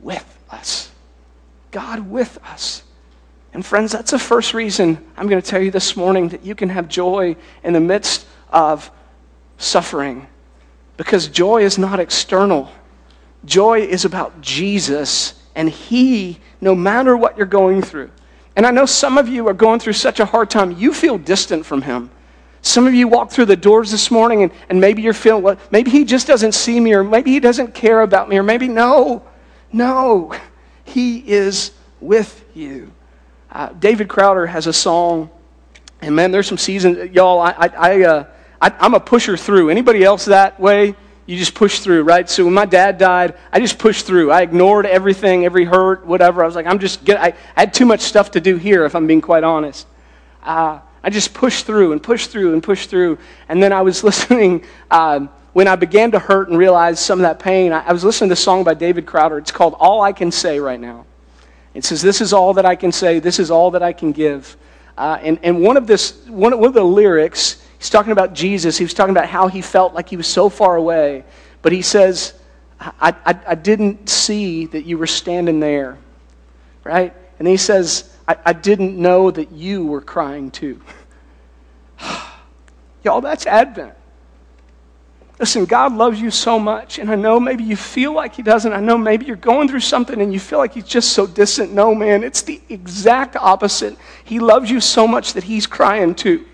with 0.00 0.38
us. 0.50 0.90
God 1.70 2.10
with 2.10 2.38
us. 2.44 2.82
And 3.54 3.64
friends, 3.64 3.92
that's 3.92 4.10
the 4.10 4.18
first 4.18 4.52
reason 4.52 5.02
I'm 5.16 5.28
going 5.28 5.40
to 5.40 5.48
tell 5.48 5.62
you 5.62 5.70
this 5.70 5.96
morning 5.96 6.28
that 6.28 6.44
you 6.44 6.54
can 6.54 6.68
have 6.68 6.88
joy 6.88 7.36
in 7.64 7.72
the 7.72 7.80
midst 7.80 8.26
of 8.50 8.90
suffering. 9.56 10.26
Because 10.98 11.28
joy 11.28 11.62
is 11.62 11.78
not 11.78 12.00
external, 12.00 12.70
joy 13.44 13.80
is 13.80 14.04
about 14.04 14.40
Jesus 14.42 15.37
and 15.58 15.68
He, 15.68 16.38
no 16.60 16.72
matter 16.72 17.16
what 17.16 17.36
you're 17.36 17.44
going 17.44 17.82
through. 17.82 18.10
And 18.54 18.64
I 18.64 18.70
know 18.70 18.86
some 18.86 19.18
of 19.18 19.28
you 19.28 19.48
are 19.48 19.52
going 19.52 19.80
through 19.80 19.94
such 19.94 20.20
a 20.20 20.24
hard 20.24 20.50
time, 20.50 20.70
you 20.78 20.94
feel 20.94 21.18
distant 21.18 21.66
from 21.66 21.82
Him. 21.82 22.10
Some 22.62 22.86
of 22.86 22.94
you 22.94 23.08
walk 23.08 23.32
through 23.32 23.46
the 23.46 23.56
doors 23.56 23.90
this 23.90 24.08
morning 24.08 24.44
and, 24.44 24.52
and 24.68 24.80
maybe 24.80 25.02
you're 25.02 25.12
feeling, 25.12 25.42
well, 25.42 25.58
maybe 25.72 25.90
He 25.90 26.04
just 26.04 26.28
doesn't 26.28 26.52
see 26.52 26.78
me, 26.78 26.94
or 26.94 27.02
maybe 27.02 27.32
He 27.32 27.40
doesn't 27.40 27.74
care 27.74 28.02
about 28.02 28.28
me, 28.28 28.38
or 28.38 28.44
maybe 28.44 28.68
no, 28.68 29.24
no, 29.72 30.32
He 30.84 31.28
is 31.28 31.72
with 32.00 32.44
you. 32.54 32.92
Uh, 33.50 33.70
David 33.72 34.08
Crowder 34.08 34.46
has 34.46 34.68
a 34.68 34.72
song, 34.72 35.28
and 36.00 36.14
man, 36.14 36.30
there's 36.30 36.46
some 36.46 36.56
seasons, 36.56 37.10
y'all, 37.10 37.40
I, 37.40 37.50
I, 37.50 37.66
I, 37.66 38.02
uh, 38.02 38.24
I, 38.62 38.74
I'm 38.78 38.94
a 38.94 39.00
pusher 39.00 39.36
through. 39.36 39.70
Anybody 39.70 40.04
else 40.04 40.26
that 40.26 40.60
way? 40.60 40.94
You 41.28 41.36
just 41.36 41.54
push 41.54 41.80
through, 41.80 42.04
right? 42.04 42.26
So 42.26 42.46
when 42.46 42.54
my 42.54 42.64
dad 42.64 42.96
died, 42.96 43.34
I 43.52 43.60
just 43.60 43.78
pushed 43.78 44.06
through. 44.06 44.30
I 44.30 44.40
ignored 44.40 44.86
everything, 44.86 45.44
every 45.44 45.66
hurt, 45.66 46.06
whatever. 46.06 46.42
I 46.42 46.46
was 46.46 46.54
like, 46.54 46.64
I'm 46.64 46.78
just 46.78 47.04
good. 47.04 47.18
I, 47.18 47.34
I 47.54 47.60
had 47.60 47.74
too 47.74 47.84
much 47.84 48.00
stuff 48.00 48.30
to 48.30 48.40
do 48.40 48.56
here, 48.56 48.86
if 48.86 48.96
I'm 48.96 49.06
being 49.06 49.20
quite 49.20 49.44
honest. 49.44 49.86
Uh, 50.42 50.80
I 51.02 51.10
just 51.10 51.34
pushed 51.34 51.66
through 51.66 51.92
and 51.92 52.02
pushed 52.02 52.30
through 52.30 52.54
and 52.54 52.62
pushed 52.62 52.88
through. 52.88 53.18
And 53.50 53.62
then 53.62 53.74
I 53.74 53.82
was 53.82 54.02
listening, 54.04 54.64
um, 54.90 55.28
when 55.52 55.68
I 55.68 55.76
began 55.76 56.12
to 56.12 56.18
hurt 56.18 56.48
and 56.48 56.56
realize 56.56 56.98
some 56.98 57.18
of 57.18 57.24
that 57.24 57.40
pain, 57.40 57.74
I, 57.74 57.80
I 57.80 57.92
was 57.92 58.04
listening 58.04 58.30
to 58.30 58.32
a 58.32 58.36
song 58.36 58.64
by 58.64 58.72
David 58.72 59.04
Crowder. 59.04 59.36
It's 59.36 59.52
called 59.52 59.74
All 59.78 60.00
I 60.00 60.14
Can 60.14 60.32
Say 60.32 60.58
Right 60.58 60.80
Now. 60.80 61.04
It 61.74 61.84
says, 61.84 62.00
This 62.00 62.22
is 62.22 62.32
all 62.32 62.54
that 62.54 62.64
I 62.64 62.74
can 62.74 62.90
say, 62.90 63.18
this 63.18 63.38
is 63.38 63.50
all 63.50 63.70
that 63.72 63.82
I 63.82 63.92
can 63.92 64.12
give. 64.12 64.56
Uh, 64.96 65.18
and, 65.20 65.38
and 65.42 65.60
one 65.60 65.76
of 65.76 65.86
this, 65.86 66.26
one, 66.26 66.58
one 66.58 66.68
of 66.68 66.74
the 66.74 66.82
lyrics, 66.82 67.62
He's 67.78 67.90
talking 67.90 68.12
about 68.12 68.34
Jesus. 68.34 68.76
He 68.76 68.84
was 68.84 68.94
talking 68.94 69.12
about 69.12 69.28
how 69.28 69.48
he 69.48 69.62
felt 69.62 69.94
like 69.94 70.08
he 70.08 70.16
was 70.16 70.26
so 70.26 70.48
far 70.48 70.76
away. 70.76 71.24
But 71.62 71.72
he 71.72 71.82
says, 71.82 72.34
I, 72.80 73.14
I, 73.24 73.38
I 73.48 73.54
didn't 73.54 74.08
see 74.08 74.66
that 74.66 74.84
you 74.84 74.98
were 74.98 75.06
standing 75.06 75.60
there. 75.60 75.98
Right? 76.84 77.14
And 77.38 77.46
he 77.46 77.56
says, 77.56 78.14
I, 78.26 78.36
I 78.44 78.52
didn't 78.52 78.96
know 78.96 79.30
that 79.30 79.52
you 79.52 79.86
were 79.86 80.00
crying 80.00 80.50
too. 80.50 80.80
Y'all, 83.04 83.20
that's 83.20 83.46
Advent. 83.46 83.94
Listen, 85.38 85.66
God 85.66 85.92
loves 85.92 86.20
you 86.20 86.32
so 86.32 86.58
much, 86.58 86.98
and 86.98 87.08
I 87.12 87.14
know 87.14 87.38
maybe 87.38 87.62
you 87.62 87.76
feel 87.76 88.12
like 88.12 88.34
He 88.34 88.42
doesn't. 88.42 88.72
I 88.72 88.80
know 88.80 88.98
maybe 88.98 89.26
you're 89.26 89.36
going 89.36 89.68
through 89.68 89.80
something 89.80 90.20
and 90.20 90.32
you 90.32 90.40
feel 90.40 90.58
like 90.58 90.74
He's 90.74 90.84
just 90.84 91.12
so 91.12 91.28
distant. 91.28 91.72
No, 91.72 91.94
man, 91.94 92.24
it's 92.24 92.42
the 92.42 92.60
exact 92.68 93.36
opposite. 93.36 93.96
He 94.24 94.40
loves 94.40 94.68
you 94.68 94.80
so 94.80 95.06
much 95.06 95.34
that 95.34 95.44
He's 95.44 95.66
crying 95.66 96.16
too. 96.16 96.44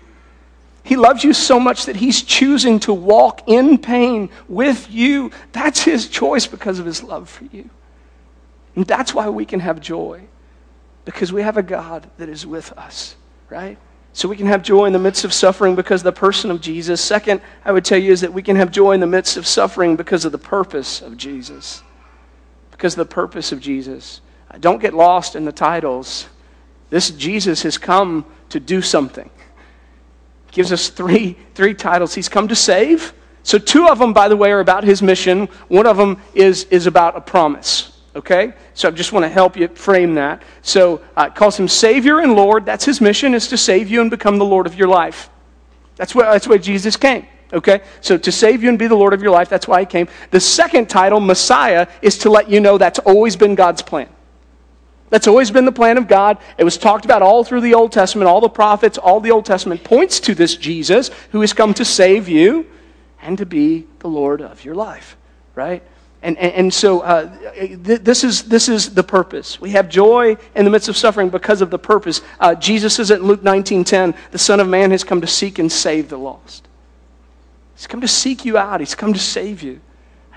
He 0.85 0.95
loves 0.95 1.23
you 1.23 1.33
so 1.33 1.59
much 1.59 1.85
that 1.85 1.95
he's 1.95 2.21
choosing 2.21 2.79
to 2.81 2.93
walk 2.93 3.41
in 3.47 3.79
pain 3.79 4.29
with 4.47 4.87
you. 4.91 5.31
That's 5.51 5.81
his 5.81 6.07
choice 6.07 6.45
because 6.45 6.77
of 6.77 6.85
his 6.85 7.01
love 7.01 7.27
for 7.27 7.45
you. 7.45 7.71
And 8.75 8.85
that's 8.85 9.11
why 9.11 9.27
we 9.29 9.45
can 9.45 9.61
have 9.61 9.81
joy, 9.81 10.21
because 11.03 11.33
we 11.33 11.41
have 11.41 11.57
a 11.57 11.63
God 11.63 12.07
that 12.17 12.29
is 12.29 12.45
with 12.45 12.71
us, 12.73 13.15
right? 13.49 13.79
So 14.13 14.29
we 14.29 14.37
can 14.37 14.45
have 14.45 14.61
joy 14.61 14.85
in 14.85 14.93
the 14.93 14.99
midst 14.99 15.25
of 15.25 15.33
suffering 15.33 15.75
because 15.75 16.01
of 16.01 16.05
the 16.05 16.11
person 16.11 16.51
of 16.51 16.61
Jesus. 16.61 17.01
Second, 17.01 17.41
I 17.65 17.71
would 17.71 17.83
tell 17.83 17.97
you 17.97 18.11
is 18.11 18.21
that 18.21 18.31
we 18.31 18.43
can 18.43 18.55
have 18.55 18.69
joy 18.69 18.91
in 18.91 18.99
the 18.99 19.07
midst 19.07 19.37
of 19.37 19.47
suffering 19.47 19.95
because 19.95 20.23
of 20.23 20.31
the 20.31 20.37
purpose 20.37 21.01
of 21.01 21.17
Jesus. 21.17 21.81
Because 22.69 22.93
of 22.93 22.99
the 23.07 23.11
purpose 23.11 23.51
of 23.51 23.59
Jesus. 23.59 24.21
Don't 24.59 24.79
get 24.79 24.93
lost 24.93 25.35
in 25.35 25.45
the 25.45 25.51
titles. 25.51 26.27
This 26.91 27.09
Jesus 27.09 27.63
has 27.63 27.79
come 27.79 28.23
to 28.49 28.59
do 28.59 28.83
something. 28.83 29.31
Gives 30.55 30.71
us 30.71 30.87
three, 30.87 31.37
three 31.53 31.73
titles. 31.73 32.15
He's 32.15 32.29
come 32.29 32.47
to 32.47 32.55
save. 32.55 33.13
So, 33.43 33.59
two 33.59 33.87
of 33.89 33.99
them, 33.99 34.13
by 34.13 34.29
the 34.29 34.37
way, 34.37 34.51
are 34.51 34.61
about 34.61 34.85
his 34.85 35.01
mission. 35.03 35.47
One 35.67 35.85
of 35.85 35.97
them 35.97 36.19
is, 36.33 36.63
is 36.71 36.87
about 36.87 37.15
a 37.15 37.21
promise. 37.21 38.01
Okay? 38.15 38.53
So, 38.73 38.87
I 38.87 38.91
just 38.91 39.11
want 39.11 39.23
to 39.25 39.29
help 39.29 39.57
you 39.57 39.67
frame 39.67 40.15
that. 40.15 40.41
So, 40.63 41.01
uh, 41.17 41.29
calls 41.29 41.59
him 41.59 41.67
Savior 41.67 42.21
and 42.21 42.33
Lord. 42.33 42.65
That's 42.65 42.85
his 42.85 43.01
mission, 43.01 43.35
is 43.35 43.47
to 43.49 43.57
save 43.57 43.89
you 43.89 44.01
and 44.01 44.09
become 44.09 44.37
the 44.37 44.45
Lord 44.45 44.65
of 44.65 44.75
your 44.75 44.87
life. 44.87 45.29
That's 45.97 46.15
why, 46.15 46.31
that's 46.31 46.47
why 46.47 46.57
Jesus 46.57 46.95
came. 46.95 47.27
Okay? 47.53 47.81
So, 47.99 48.17
to 48.17 48.31
save 48.31 48.63
you 48.63 48.69
and 48.69 48.79
be 48.79 48.87
the 48.87 48.95
Lord 48.95 49.13
of 49.13 49.21
your 49.21 49.31
life, 49.31 49.49
that's 49.49 49.67
why 49.67 49.81
he 49.81 49.85
came. 49.85 50.07
The 50.31 50.39
second 50.39 50.89
title, 50.89 51.19
Messiah, 51.19 51.85
is 52.01 52.17
to 52.19 52.29
let 52.29 52.49
you 52.49 52.61
know 52.61 52.77
that's 52.77 52.99
always 52.99 53.35
been 53.35 53.55
God's 53.55 53.81
plan. 53.81 54.07
That's 55.09 55.27
always 55.27 55.51
been 55.51 55.65
the 55.65 55.71
plan 55.71 55.97
of 55.97 56.07
God. 56.07 56.39
It 56.57 56.63
was 56.63 56.77
talked 56.77 57.05
about 57.05 57.21
all 57.21 57.43
through 57.43 57.61
the 57.61 57.75
Old 57.75 57.91
Testament. 57.91 58.27
All 58.27 58.41
the 58.41 58.49
prophets, 58.49 58.97
all 58.97 59.19
the 59.19 59.31
Old 59.31 59.45
Testament 59.45 59.83
points 59.83 60.19
to 60.21 60.35
this 60.35 60.55
Jesus 60.55 61.11
who 61.31 61.41
has 61.41 61.53
come 61.53 61.73
to 61.75 61.85
save 61.85 62.27
you 62.27 62.65
and 63.21 63.37
to 63.37 63.45
be 63.45 63.87
the 63.99 64.07
Lord 64.07 64.41
of 64.41 64.65
your 64.65 64.75
life, 64.75 65.17
right? 65.53 65.83
And, 66.21 66.39
and, 66.39 66.53
and 66.53 66.73
so 66.73 67.01
uh, 67.01 67.53
th- 67.53 68.01
this, 68.01 68.23
is, 68.23 68.43
this 68.43 68.67
is 68.67 68.95
the 68.95 69.03
purpose. 69.03 69.61
We 69.61 69.71
have 69.71 69.89
joy 69.89 70.37
in 70.55 70.65
the 70.65 70.71
midst 70.71 70.89
of 70.89 70.97
suffering 70.97 71.29
because 71.29 71.61
of 71.61 71.69
the 71.69 71.77
purpose. 71.77 72.21
Uh, 72.39 72.55
Jesus 72.55 72.95
says 72.95 73.11
in 73.11 73.21
Luke 73.21 73.41
19.10, 73.41 74.15
the 74.31 74.39
Son 74.39 74.59
of 74.59 74.67
Man 74.67 74.89
has 74.89 75.03
come 75.03 75.21
to 75.21 75.27
seek 75.27 75.59
and 75.59 75.71
save 75.71 76.09
the 76.09 76.17
lost. 76.17 76.67
He's 77.75 77.85
come 77.85 78.01
to 78.01 78.07
seek 78.07 78.43
you 78.43 78.57
out. 78.57 78.79
He's 78.79 78.95
come 78.95 79.13
to 79.13 79.19
save 79.19 79.61
you. 79.61 79.81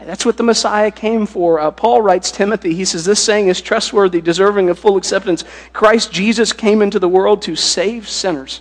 That's 0.05 0.25
what 0.25 0.37
the 0.37 0.45
Messiah 0.45 0.91
came 0.91 1.27
for. 1.27 1.59
Uh, 1.59 1.71
Paul 1.71 2.03
writes 2.03 2.31
Timothy, 2.31 2.75
he 2.75 2.85
says, 2.85 3.05
This 3.05 3.23
saying 3.23 3.49
is 3.49 3.61
trustworthy, 3.61 4.21
deserving 4.21 4.71
of 4.71 4.79
full 4.79 4.97
acceptance. 4.97 5.45
Christ 5.73 6.13
Jesus 6.13 6.53
came 6.53 6.83
into 6.83 6.99
the 6.99 7.09
world 7.09 7.43
to 7.43 7.57
save 7.57 8.09
sinners. 8.09 8.61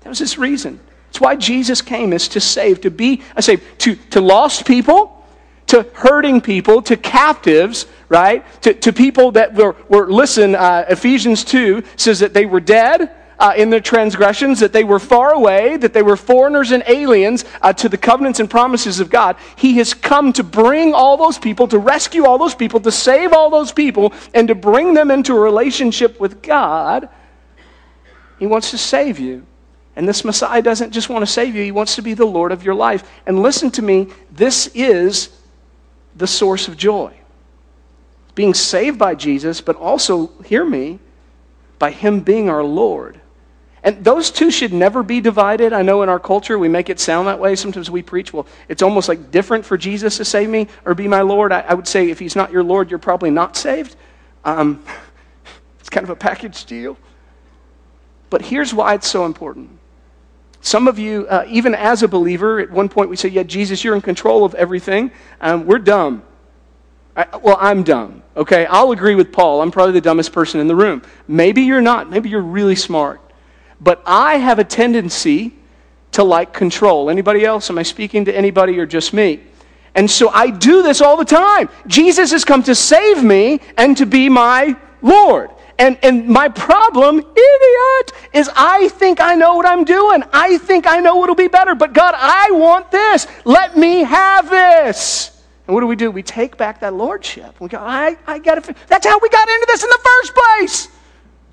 That 0.00 0.08
was 0.08 0.18
his 0.18 0.38
reason. 0.38 0.80
That's 1.06 1.20
why 1.20 1.36
Jesus 1.36 1.82
came, 1.82 2.12
is 2.12 2.26
to 2.28 2.40
save, 2.40 2.80
to 2.80 2.90
be, 2.90 3.22
I 3.36 3.42
say, 3.42 3.56
to, 3.56 3.94
to 4.10 4.20
lost 4.20 4.66
people, 4.66 5.24
to 5.68 5.86
hurting 5.92 6.40
people, 6.40 6.82
to 6.82 6.96
captives, 6.96 7.86
right? 8.08 8.44
To, 8.62 8.74
to 8.74 8.92
people 8.92 9.32
that 9.32 9.54
were, 9.54 9.76
were 9.88 10.10
listen, 10.10 10.54
uh, 10.54 10.84
Ephesians 10.88 11.44
2 11.44 11.84
says 11.96 12.20
that 12.20 12.34
they 12.34 12.46
were 12.46 12.60
dead 12.60 13.10
uh, 13.42 13.52
in 13.56 13.70
their 13.70 13.80
transgressions, 13.80 14.60
that 14.60 14.72
they 14.72 14.84
were 14.84 15.00
far 15.00 15.34
away, 15.34 15.76
that 15.76 15.92
they 15.92 16.02
were 16.02 16.16
foreigners 16.16 16.70
and 16.70 16.84
aliens 16.86 17.44
uh, 17.60 17.72
to 17.72 17.88
the 17.88 17.98
covenants 17.98 18.38
and 18.38 18.48
promises 18.48 19.00
of 19.00 19.10
God. 19.10 19.36
He 19.56 19.78
has 19.78 19.94
come 19.94 20.32
to 20.34 20.44
bring 20.44 20.94
all 20.94 21.16
those 21.16 21.38
people, 21.38 21.66
to 21.66 21.78
rescue 21.78 22.24
all 22.24 22.38
those 22.38 22.54
people, 22.54 22.78
to 22.78 22.92
save 22.92 23.32
all 23.32 23.50
those 23.50 23.72
people, 23.72 24.12
and 24.32 24.46
to 24.46 24.54
bring 24.54 24.94
them 24.94 25.10
into 25.10 25.34
a 25.34 25.40
relationship 25.40 26.20
with 26.20 26.40
God. 26.40 27.08
He 28.38 28.46
wants 28.46 28.70
to 28.70 28.78
save 28.78 29.18
you. 29.18 29.44
And 29.96 30.08
this 30.08 30.24
Messiah 30.24 30.62
doesn't 30.62 30.92
just 30.92 31.08
want 31.08 31.26
to 31.26 31.30
save 31.30 31.56
you, 31.56 31.64
he 31.64 31.72
wants 31.72 31.96
to 31.96 32.02
be 32.02 32.14
the 32.14 32.24
Lord 32.24 32.52
of 32.52 32.62
your 32.62 32.76
life. 32.76 33.10
And 33.26 33.42
listen 33.42 33.72
to 33.72 33.82
me, 33.82 34.06
this 34.30 34.68
is 34.68 35.30
the 36.14 36.28
source 36.28 36.68
of 36.68 36.76
joy. 36.76 37.12
Being 38.36 38.54
saved 38.54 39.00
by 39.00 39.16
Jesus, 39.16 39.60
but 39.60 39.74
also, 39.74 40.28
hear 40.44 40.64
me, 40.64 41.00
by 41.80 41.90
him 41.90 42.20
being 42.20 42.48
our 42.48 42.62
Lord. 42.62 43.20
And 43.84 44.04
those 44.04 44.30
two 44.30 44.50
should 44.50 44.72
never 44.72 45.02
be 45.02 45.20
divided. 45.20 45.72
I 45.72 45.82
know 45.82 46.02
in 46.02 46.08
our 46.08 46.20
culture 46.20 46.58
we 46.58 46.68
make 46.68 46.88
it 46.88 47.00
sound 47.00 47.26
that 47.26 47.40
way. 47.40 47.56
Sometimes 47.56 47.90
we 47.90 48.00
preach, 48.02 48.32
well, 48.32 48.46
it's 48.68 48.82
almost 48.82 49.08
like 49.08 49.32
different 49.32 49.64
for 49.64 49.76
Jesus 49.76 50.18
to 50.18 50.24
save 50.24 50.48
me 50.48 50.68
or 50.84 50.94
be 50.94 51.08
my 51.08 51.22
Lord. 51.22 51.50
I, 51.50 51.60
I 51.60 51.74
would 51.74 51.88
say 51.88 52.08
if 52.08 52.20
he's 52.20 52.36
not 52.36 52.52
your 52.52 52.62
Lord, 52.62 52.90
you're 52.90 53.00
probably 53.00 53.30
not 53.30 53.56
saved. 53.56 53.96
Um, 54.44 54.84
it's 55.80 55.90
kind 55.90 56.04
of 56.04 56.10
a 56.10 56.16
package 56.16 56.64
deal. 56.64 56.96
But 58.30 58.42
here's 58.42 58.72
why 58.72 58.94
it's 58.94 59.08
so 59.08 59.26
important. 59.26 59.78
Some 60.60 60.86
of 60.86 60.96
you, 60.98 61.26
uh, 61.28 61.44
even 61.48 61.74
as 61.74 62.04
a 62.04 62.08
believer, 62.08 62.60
at 62.60 62.70
one 62.70 62.88
point 62.88 63.10
we 63.10 63.16
say, 63.16 63.28
Yeah, 63.28 63.42
Jesus, 63.42 63.82
you're 63.82 63.96
in 63.96 64.00
control 64.00 64.44
of 64.44 64.54
everything. 64.54 65.10
Um, 65.40 65.66
we're 65.66 65.80
dumb. 65.80 66.22
I, 67.16 67.36
well, 67.36 67.58
I'm 67.60 67.82
dumb. 67.82 68.22
Okay, 68.36 68.64
I'll 68.66 68.92
agree 68.92 69.16
with 69.16 69.32
Paul. 69.32 69.60
I'm 69.60 69.70
probably 69.70 69.92
the 69.92 70.00
dumbest 70.00 70.32
person 70.32 70.60
in 70.60 70.68
the 70.68 70.76
room. 70.76 71.02
Maybe 71.26 71.62
you're 71.62 71.82
not. 71.82 72.08
Maybe 72.08 72.30
you're 72.30 72.40
really 72.40 72.76
smart. 72.76 73.20
But 73.82 74.02
I 74.06 74.36
have 74.36 74.58
a 74.58 74.64
tendency 74.64 75.52
to 76.12 76.22
like 76.22 76.52
control. 76.52 77.10
Anybody 77.10 77.44
else? 77.44 77.68
Am 77.68 77.78
I 77.78 77.82
speaking 77.82 78.24
to 78.26 78.36
anybody 78.36 78.78
or 78.78 78.86
just 78.86 79.12
me? 79.12 79.40
And 79.94 80.10
so 80.10 80.28
I 80.28 80.50
do 80.50 80.82
this 80.82 81.00
all 81.00 81.16
the 81.16 81.24
time. 81.24 81.68
Jesus 81.86 82.30
has 82.30 82.44
come 82.44 82.62
to 82.62 82.74
save 82.74 83.22
me 83.22 83.60
and 83.76 83.96
to 83.96 84.06
be 84.06 84.28
my 84.28 84.76
Lord. 85.02 85.50
And, 85.78 85.98
and 86.02 86.28
my 86.28 86.48
problem, 86.48 87.18
idiot, 87.18 88.12
is 88.32 88.48
I 88.54 88.88
think 88.94 89.20
I 89.20 89.34
know 89.34 89.56
what 89.56 89.66
I'm 89.66 89.84
doing. 89.84 90.22
I 90.32 90.58
think 90.58 90.86
I 90.86 91.00
know 91.00 91.16
what'll 91.16 91.34
be 91.34 91.48
better. 91.48 91.74
But 91.74 91.92
God, 91.92 92.14
I 92.16 92.50
want 92.52 92.90
this. 92.90 93.26
Let 93.44 93.76
me 93.76 94.04
have 94.04 94.48
this. 94.48 95.42
And 95.66 95.74
what 95.74 95.80
do 95.80 95.86
we 95.86 95.96
do? 95.96 96.10
We 96.10 96.22
take 96.22 96.56
back 96.56 96.80
that 96.80 96.94
lordship. 96.94 97.60
We 97.60 97.68
go, 97.68 97.78
I, 97.78 98.16
I 98.26 98.38
got 98.38 98.62
to. 98.62 98.74
That's 98.86 99.06
how 99.06 99.18
we 99.18 99.28
got 99.28 99.48
into 99.48 99.66
this 99.66 99.82
in 99.82 99.90
the 99.90 100.00
first 100.04 100.34
place, 100.34 100.88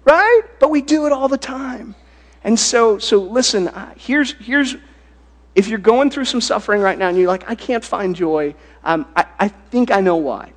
right? 0.05 0.41
But 0.59 0.69
we 0.69 0.81
do 0.81 1.05
it 1.07 1.11
all 1.11 1.27
the 1.27 1.37
time. 1.37 1.95
And 2.43 2.57
so, 2.57 2.99
so 2.99 3.17
listen, 3.17 3.67
uh, 3.67 3.93
here's, 3.97 4.33
here's, 4.33 4.75
if 5.55 5.67
you're 5.67 5.79
going 5.79 6.09
through 6.09 6.25
some 6.25 6.41
suffering 6.41 6.81
right 6.81 6.97
now 6.97 7.09
and 7.09 7.17
you're 7.17 7.27
like, 7.27 7.49
I 7.49 7.55
can't 7.55 7.83
find 7.83 8.15
joy, 8.15 8.55
um, 8.83 9.05
I, 9.15 9.25
I 9.39 9.47
think 9.49 9.91
I 9.91 10.01
know 10.01 10.15
why. 10.15 10.53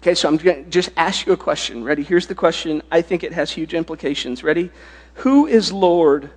Okay, 0.00 0.14
so 0.14 0.28
I'm 0.28 0.36
going 0.36 0.64
to 0.64 0.70
just 0.70 0.90
ask 0.96 1.26
you 1.26 1.32
a 1.32 1.36
question. 1.36 1.82
Ready? 1.82 2.02
Here's 2.02 2.26
the 2.26 2.34
question. 2.34 2.82
I 2.90 3.00
think 3.00 3.24
it 3.24 3.32
has 3.32 3.50
huge 3.50 3.74
implications. 3.74 4.42
Ready? 4.42 4.70
Who 5.14 5.46
is 5.46 5.72
Lord 5.72 6.30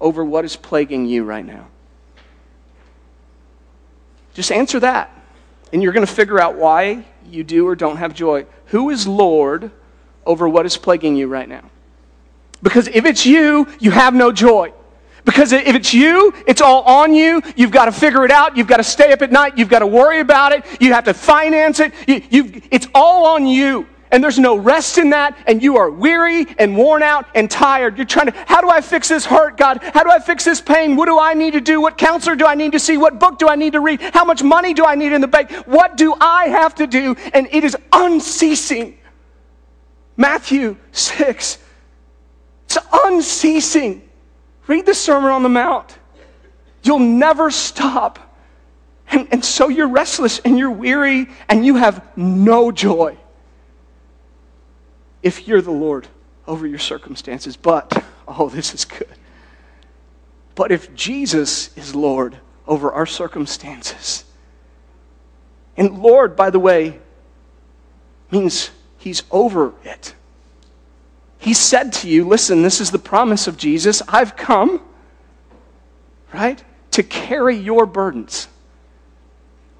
over 0.00 0.24
what 0.24 0.44
is 0.44 0.56
plaguing 0.56 1.06
you 1.06 1.24
right 1.24 1.44
now? 1.44 1.68
Just 4.34 4.52
answer 4.52 4.80
that. 4.80 5.10
And 5.72 5.82
you're 5.82 5.92
going 5.92 6.06
to 6.06 6.12
figure 6.12 6.40
out 6.40 6.56
why 6.56 7.06
you 7.26 7.44
do 7.44 7.66
or 7.66 7.74
don't 7.74 7.96
have 7.96 8.14
joy. 8.14 8.46
Who 8.66 8.90
is 8.90 9.06
Lord 9.06 9.70
over 10.26 10.48
what 10.48 10.66
is 10.66 10.76
plaguing 10.76 11.16
you 11.16 11.26
right 11.26 11.48
now? 11.48 11.70
Because 12.64 12.88
if 12.88 13.04
it's 13.04 13.26
you, 13.26 13.68
you 13.78 13.90
have 13.90 14.14
no 14.14 14.32
joy. 14.32 14.72
Because 15.26 15.52
if 15.52 15.74
it's 15.74 15.92
you, 15.92 16.32
it's 16.46 16.62
all 16.62 16.82
on 16.82 17.14
you. 17.14 17.42
You've 17.56 17.70
got 17.70 17.84
to 17.84 17.92
figure 17.92 18.24
it 18.24 18.30
out. 18.30 18.56
You've 18.56 18.66
got 18.66 18.78
to 18.78 18.84
stay 18.84 19.12
up 19.12 19.20
at 19.20 19.30
night. 19.30 19.56
You've 19.58 19.68
got 19.68 19.80
to 19.80 19.86
worry 19.86 20.20
about 20.20 20.52
it. 20.52 20.64
You 20.80 20.94
have 20.94 21.04
to 21.04 21.14
finance 21.14 21.78
it. 21.78 21.92
You, 22.08 22.62
it's 22.70 22.88
all 22.94 23.26
on 23.26 23.46
you. 23.46 23.86
And 24.10 24.22
there's 24.22 24.38
no 24.38 24.56
rest 24.56 24.96
in 24.96 25.10
that. 25.10 25.36
And 25.46 25.62
you 25.62 25.76
are 25.76 25.90
weary 25.90 26.46
and 26.58 26.74
worn 26.74 27.02
out 27.02 27.26
and 27.34 27.50
tired. 27.50 27.98
You're 27.98 28.06
trying 28.06 28.26
to, 28.26 28.44
how 28.46 28.62
do 28.62 28.70
I 28.70 28.80
fix 28.80 29.08
this 29.08 29.26
hurt, 29.26 29.58
God? 29.58 29.82
How 29.82 30.02
do 30.02 30.10
I 30.10 30.18
fix 30.18 30.44
this 30.44 30.62
pain? 30.62 30.96
What 30.96 31.06
do 31.06 31.18
I 31.18 31.34
need 31.34 31.52
to 31.52 31.60
do? 31.60 31.82
What 31.82 31.98
counselor 31.98 32.34
do 32.34 32.46
I 32.46 32.54
need 32.54 32.72
to 32.72 32.80
see? 32.80 32.96
What 32.96 33.18
book 33.18 33.38
do 33.38 33.48
I 33.48 33.56
need 33.56 33.74
to 33.74 33.80
read? 33.80 34.00
How 34.00 34.24
much 34.24 34.42
money 34.42 34.72
do 34.72 34.86
I 34.86 34.94
need 34.94 35.12
in 35.12 35.20
the 35.20 35.28
bank? 35.28 35.50
What 35.66 35.98
do 35.98 36.14
I 36.18 36.46
have 36.46 36.74
to 36.76 36.86
do? 36.86 37.14
And 37.34 37.46
it 37.50 37.62
is 37.62 37.76
unceasing. 37.92 38.98
Matthew 40.16 40.76
6 40.92 41.58
it's 42.76 42.86
unceasing. 43.04 44.08
Read 44.66 44.86
the 44.86 44.94
Sermon 44.94 45.30
on 45.30 45.42
the 45.42 45.48
Mount. 45.48 45.98
You'll 46.82 46.98
never 46.98 47.50
stop. 47.50 48.18
And, 49.10 49.28
and 49.30 49.44
so 49.44 49.68
you're 49.68 49.88
restless 49.88 50.38
and 50.40 50.58
you're 50.58 50.70
weary 50.70 51.28
and 51.48 51.64
you 51.64 51.76
have 51.76 52.04
no 52.16 52.72
joy 52.72 53.16
if 55.22 55.46
you're 55.46 55.60
the 55.60 55.70
Lord 55.70 56.08
over 56.46 56.66
your 56.66 56.78
circumstances. 56.78 57.56
But, 57.56 58.04
oh, 58.26 58.48
this 58.48 58.74
is 58.74 58.84
good. 58.84 59.08
But 60.54 60.72
if 60.72 60.94
Jesus 60.94 61.76
is 61.76 61.94
Lord 61.94 62.38
over 62.66 62.92
our 62.92 63.06
circumstances, 63.06 64.24
and 65.76 65.98
Lord, 65.98 66.36
by 66.36 66.50
the 66.50 66.60
way, 66.60 67.00
means 68.30 68.70
He's 68.96 69.22
over 69.30 69.74
it. 69.84 70.14
He 71.44 71.52
said 71.52 71.92
to 71.94 72.08
you, 72.08 72.26
Listen, 72.26 72.62
this 72.62 72.80
is 72.80 72.90
the 72.90 72.98
promise 72.98 73.46
of 73.46 73.58
Jesus. 73.58 74.00
I've 74.08 74.34
come, 74.34 74.80
right, 76.32 76.64
to 76.92 77.02
carry 77.02 77.54
your 77.54 77.84
burdens. 77.84 78.48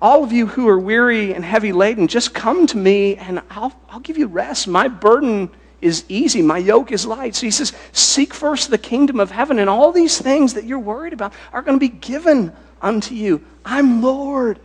All 0.02 0.22
of 0.22 0.30
you 0.30 0.46
who 0.46 0.68
are 0.68 0.78
weary 0.78 1.32
and 1.32 1.42
heavy 1.42 1.72
laden, 1.72 2.06
just 2.06 2.34
come 2.34 2.66
to 2.66 2.76
me 2.76 3.16
and 3.16 3.40
I'll, 3.48 3.72
I'll 3.88 4.00
give 4.00 4.18
you 4.18 4.26
rest. 4.26 4.68
My 4.68 4.88
burden 4.88 5.48
is 5.80 6.04
easy, 6.10 6.42
my 6.42 6.58
yoke 6.58 6.92
is 6.92 7.06
light. 7.06 7.34
So 7.34 7.46
he 7.46 7.50
says, 7.50 7.72
Seek 7.92 8.34
first 8.34 8.68
the 8.68 8.76
kingdom 8.76 9.18
of 9.18 9.30
heaven, 9.30 9.58
and 9.58 9.70
all 9.70 9.90
these 9.90 10.20
things 10.20 10.52
that 10.52 10.64
you're 10.64 10.78
worried 10.78 11.14
about 11.14 11.32
are 11.50 11.62
going 11.62 11.80
to 11.80 11.80
be 11.80 11.96
given 11.96 12.52
unto 12.82 13.14
you. 13.14 13.42
I'm 13.64 14.02
Lord, 14.02 14.60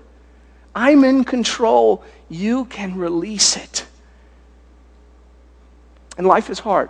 I'm 0.75 1.05
in 1.05 1.23
control. 1.23 2.03
You 2.27 2.65
can 2.65 2.97
release 2.97 3.55
it. 3.55 3.85
And 6.19 6.27
life 6.27 6.49
is 6.49 6.59
hard. 6.59 6.89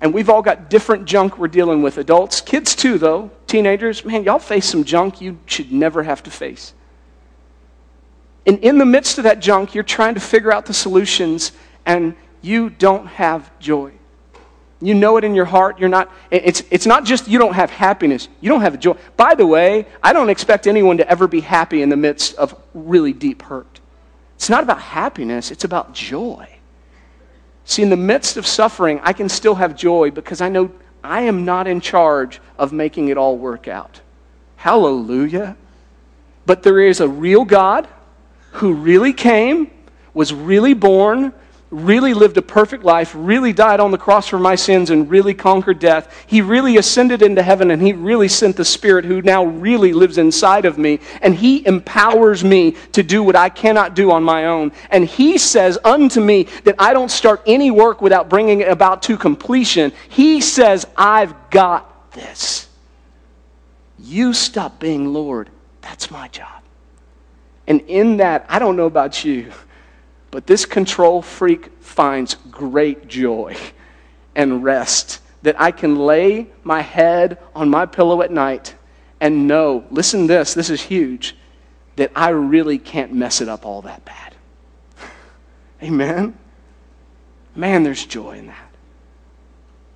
And 0.00 0.12
we've 0.12 0.28
all 0.28 0.42
got 0.42 0.68
different 0.68 1.04
junk 1.04 1.38
we're 1.38 1.46
dealing 1.46 1.80
with. 1.80 1.96
Adults, 1.96 2.40
kids 2.40 2.74
too, 2.74 2.98
though. 2.98 3.30
Teenagers, 3.46 4.04
man, 4.04 4.24
y'all 4.24 4.40
face 4.40 4.66
some 4.66 4.82
junk 4.82 5.20
you 5.20 5.38
should 5.46 5.70
never 5.70 6.02
have 6.02 6.20
to 6.24 6.30
face. 6.30 6.74
And 8.44 8.58
in 8.58 8.78
the 8.78 8.84
midst 8.84 9.18
of 9.18 9.24
that 9.24 9.38
junk, 9.38 9.76
you're 9.76 9.84
trying 9.84 10.14
to 10.14 10.20
figure 10.20 10.52
out 10.52 10.66
the 10.66 10.74
solutions, 10.74 11.52
and 11.86 12.16
you 12.42 12.68
don't 12.68 13.06
have 13.06 13.56
joy. 13.60 13.92
You 14.80 14.94
know 14.94 15.16
it 15.16 15.22
in 15.22 15.36
your 15.36 15.44
heart. 15.44 15.78
You're 15.78 15.88
not, 15.88 16.10
it's, 16.32 16.64
it's 16.72 16.86
not 16.86 17.04
just 17.04 17.28
you 17.28 17.38
don't 17.38 17.54
have 17.54 17.70
happiness, 17.70 18.28
you 18.40 18.48
don't 18.48 18.62
have 18.62 18.80
joy. 18.80 18.96
By 19.16 19.36
the 19.36 19.46
way, 19.46 19.86
I 20.02 20.12
don't 20.12 20.30
expect 20.30 20.66
anyone 20.66 20.96
to 20.96 21.08
ever 21.08 21.28
be 21.28 21.42
happy 21.42 21.80
in 21.80 21.90
the 21.90 21.96
midst 21.96 22.34
of 22.34 22.60
really 22.74 23.12
deep 23.12 23.42
hurt. 23.42 23.78
It's 24.34 24.50
not 24.50 24.64
about 24.64 24.80
happiness, 24.80 25.52
it's 25.52 25.62
about 25.62 25.94
joy. 25.94 26.48
See, 27.70 27.82
in 27.82 27.88
the 27.88 27.96
midst 27.96 28.36
of 28.36 28.48
suffering, 28.48 28.98
I 29.04 29.12
can 29.12 29.28
still 29.28 29.54
have 29.54 29.76
joy 29.76 30.10
because 30.10 30.40
I 30.40 30.48
know 30.48 30.72
I 31.04 31.20
am 31.20 31.44
not 31.44 31.68
in 31.68 31.80
charge 31.80 32.40
of 32.58 32.72
making 32.72 33.10
it 33.10 33.16
all 33.16 33.38
work 33.38 33.68
out. 33.68 34.00
Hallelujah. 34.56 35.56
But 36.46 36.64
there 36.64 36.80
is 36.80 36.98
a 36.98 37.06
real 37.06 37.44
God 37.44 37.86
who 38.54 38.72
really 38.72 39.12
came, 39.12 39.70
was 40.14 40.34
really 40.34 40.74
born, 40.74 41.32
really 41.70 42.14
lived 42.14 42.36
a 42.36 42.42
perfect 42.42 42.84
life, 42.84 43.12
really 43.14 43.52
died 43.52 43.78
on 43.78 43.92
the 43.92 43.98
cross 43.98 44.26
for 44.26 44.38
my 44.38 44.56
sins, 44.56 44.90
and 44.90 45.08
really 45.08 45.34
conquered 45.34 45.78
death. 45.78 46.24
He 46.26 46.40
really 46.40 46.76
ascended 46.76 47.22
into 47.22 47.42
heaven, 47.42 47.70
and 47.70 47.80
He 47.80 47.92
really 47.92 48.28
sent 48.28 48.56
the 48.56 48.64
Spirit 48.64 49.04
who 49.04 49.22
now 49.22 49.44
really 49.44 49.92
lives 49.92 50.18
inside 50.18 50.64
of 50.64 50.78
me, 50.78 50.98
and 51.22 51.34
He 51.34 51.64
empowers 51.66 52.42
me 52.42 52.72
to 52.92 53.02
do 53.02 53.22
what 53.22 53.36
I 53.36 53.48
cannot 53.48 53.94
do 53.94 54.10
on 54.10 54.24
my 54.24 54.46
own. 54.46 54.72
And 54.90 55.04
He 55.04 55.38
says 55.38 55.78
unto 55.84 56.20
me 56.20 56.44
that 56.64 56.74
I 56.78 56.92
don't 56.92 57.10
start 57.10 57.42
any 57.46 57.70
work 57.70 58.02
without 58.02 58.28
bringing 58.28 58.60
it 58.60 58.68
about 58.68 59.02
to 59.04 59.16
completion. 59.16 59.92
He 60.08 60.40
says, 60.40 60.86
I've 60.96 61.50
got 61.50 62.12
this. 62.12 62.68
You 63.98 64.32
stop 64.32 64.80
being 64.80 65.12
Lord. 65.12 65.50
That's 65.82 66.10
my 66.10 66.26
job. 66.28 66.62
And 67.68 67.82
in 67.82 68.16
that, 68.16 68.44
I 68.48 68.58
don't 68.58 68.76
know 68.76 68.86
about 68.86 69.24
you. 69.24 69.52
But 70.30 70.46
this 70.46 70.64
control 70.64 71.22
freak 71.22 71.70
finds 71.80 72.36
great 72.50 73.08
joy 73.08 73.56
and 74.34 74.62
rest 74.62 75.20
that 75.42 75.60
I 75.60 75.70
can 75.70 75.96
lay 75.96 76.48
my 76.62 76.82
head 76.82 77.38
on 77.54 77.68
my 77.68 77.86
pillow 77.86 78.22
at 78.22 78.30
night 78.30 78.74
and 79.20 79.46
know, 79.46 79.84
listen 79.90 80.26
this, 80.26 80.54
this 80.54 80.70
is 80.70 80.82
huge, 80.82 81.36
that 81.96 82.12
I 82.14 82.30
really 82.30 82.78
can't 82.78 83.12
mess 83.12 83.40
it 83.40 83.48
up 83.48 83.66
all 83.66 83.82
that 83.82 84.04
bad. 84.04 84.34
Amen? 85.82 86.38
Man, 87.54 87.82
there's 87.82 88.06
joy 88.06 88.38
in 88.38 88.46
that. 88.46 88.70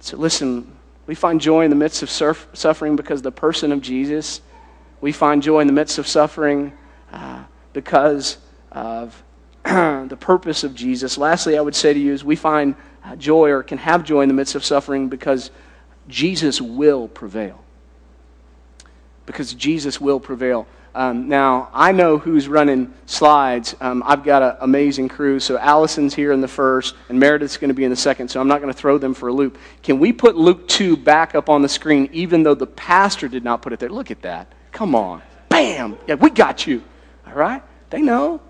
So 0.01 0.17
listen, 0.17 0.77
we 1.07 1.15
find 1.15 1.41
joy 1.41 1.65
in 1.65 1.71
the 1.71 1.77
midst 1.77 2.03
of 2.03 2.11
surf- 2.11 2.49
suffering 2.53 2.97
because 2.97 3.23
the 3.23 3.33
person 3.33 3.73
of 3.73 3.81
Jesus. 3.81 4.41
We 5.01 5.13
find 5.13 5.43
joy 5.43 5.61
in 5.61 5.67
the 5.67 5.73
midst 5.73 5.99
of 5.99 6.07
suffering 6.07 6.73
uh, 7.13 7.45
because 7.73 8.39
of 8.73 9.23
the 10.09 10.19
purpose 10.19 10.63
of 10.63 10.75
Jesus. 10.75 11.17
Lastly, 11.17 11.57
I 11.57 11.61
would 11.61 11.75
say 11.75 11.95
to 11.95 11.99
you 11.99 12.13
is 12.13 12.23
we 12.23 12.37
find 12.37 12.75
joy 13.19 13.51
or 13.51 13.63
can 13.63 13.79
have 13.79 14.05
joy 14.05 14.21
in 14.21 14.29
the 14.29 14.35
midst 14.35 14.55
of 14.55 14.65
suffering 14.65 15.09
because 15.09 15.51
Jesus 16.09 16.61
will 16.61 17.09
prevail. 17.09 17.63
Because 19.27 19.55
Jesus 19.55 20.01
will 20.01 20.21
prevail. 20.21 20.67
Um, 20.95 21.29
now, 21.29 21.71
I 21.73 21.91
know 21.91 22.19
who's 22.19 22.47
running 22.47 22.93
slides. 23.07 23.75
Um, 23.81 24.03
I've 24.07 24.23
got 24.23 24.43
an 24.43 24.57
amazing 24.61 25.09
crew. 25.09 25.41
So 25.41 25.59
Allison's 25.59 26.15
here 26.15 26.31
in 26.31 26.41
the 26.41 26.49
first, 26.49 26.95
and 27.09 27.19
Meredith's 27.19 27.57
going 27.57 27.69
to 27.69 27.75
be 27.75 27.85
in 27.85 27.91
the 27.91 27.97
second, 27.97 28.29
so 28.29 28.41
I'm 28.41 28.47
not 28.47 28.61
going 28.61 28.73
to 28.73 28.79
throw 28.79 28.99
them 28.99 29.13
for 29.13 29.29
a 29.29 29.33
loop. 29.33 29.59
Can 29.83 29.99
we 29.99 30.13
put 30.13 30.37
Luke 30.37 30.69
2 30.69 30.97
back 30.97 31.35
up 31.35 31.49
on 31.49 31.63
the 31.63 31.69
screen, 31.69 32.09
even 32.13 32.45
though 32.45 32.55
the 32.55 32.67
pastor 32.67 33.29
did 33.29 33.43
not 33.43 33.61
put 33.61 33.73
it 33.73 33.81
there? 33.81 33.89
Look 33.89 34.13
at 34.13 34.23
that. 34.23 34.53
Come 34.71 34.95
on. 34.95 35.23
Bam! 35.49 35.99
Yeah, 36.07 36.15
we 36.15 36.31
got 36.31 36.67
you. 36.67 36.85
All 37.27 37.35
right? 37.35 37.63
They 37.91 38.01
know. 38.01 38.41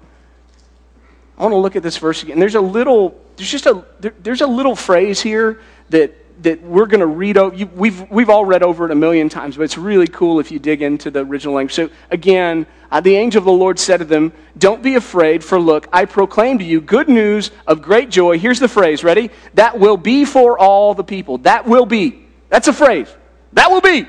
I 1.37 1.43
want 1.43 1.53
to 1.53 1.59
look 1.59 1.77
at 1.77 1.83
this 1.83 1.97
verse 1.97 2.23
again. 2.23 2.39
There's 2.39 2.55
a 2.55 2.61
little, 2.61 3.21
there's 3.37 3.51
just 3.51 3.67
a, 3.67 3.85
there, 4.01 4.15
there's 4.23 4.41
a 4.41 4.47
little 4.47 4.77
phrase 4.77 5.21
here 5.21 5.61
that, 5.91 6.15
that 6.43 6.63
we're 6.63 6.87
going 6.87 7.01
to 7.01 7.07
read 7.07 7.37
over. 7.37 7.55
You, 7.55 7.67
we've, 7.67 8.09
we've 8.11 8.31
all 8.31 8.45
read 8.45 8.63
over 8.63 8.85
it 8.85 8.93
a 8.93 8.95
million 8.95 9.29
times, 9.29 9.57
but 9.57 9.65
it's 9.65 9.77
really 9.77 10.07
cool 10.07 10.39
if 10.39 10.53
you 10.53 10.61
dig 10.61 10.81
into 10.81 11.11
the 11.11 11.25
original 11.25 11.55
language. 11.55 11.75
So 11.75 11.91
again, 12.11 12.67
uh, 12.91 13.01
the 13.01 13.17
angel 13.17 13.41
of 13.41 13.45
the 13.45 13.53
Lord 13.53 13.81
said 13.81 13.97
to 13.97 14.05
them, 14.05 14.33
Don't 14.57 14.83
be 14.83 14.95
afraid, 14.95 15.43
for 15.43 15.59
look, 15.59 15.89
I 15.93 16.05
proclaim 16.05 16.59
to 16.59 16.65
you 16.65 16.81
good 16.81 17.09
news 17.09 17.51
of 17.67 17.83
great 17.83 18.11
joy. 18.11 18.39
Here's 18.39 18.61
the 18.61 18.69
phrase, 18.69 19.03
ready? 19.03 19.31
That 19.55 19.81
will 19.81 19.97
be 19.97 20.25
for 20.25 20.57
all 20.57 20.95
the 20.95 21.05
people. 21.05 21.39
That 21.39 21.67
will 21.67 21.87
be. 21.87 22.25
That's 22.49 22.69
a 22.69 22.73
phrase. 22.73 23.13
That 23.55 23.73
will 23.73 23.81
be. 23.81 24.07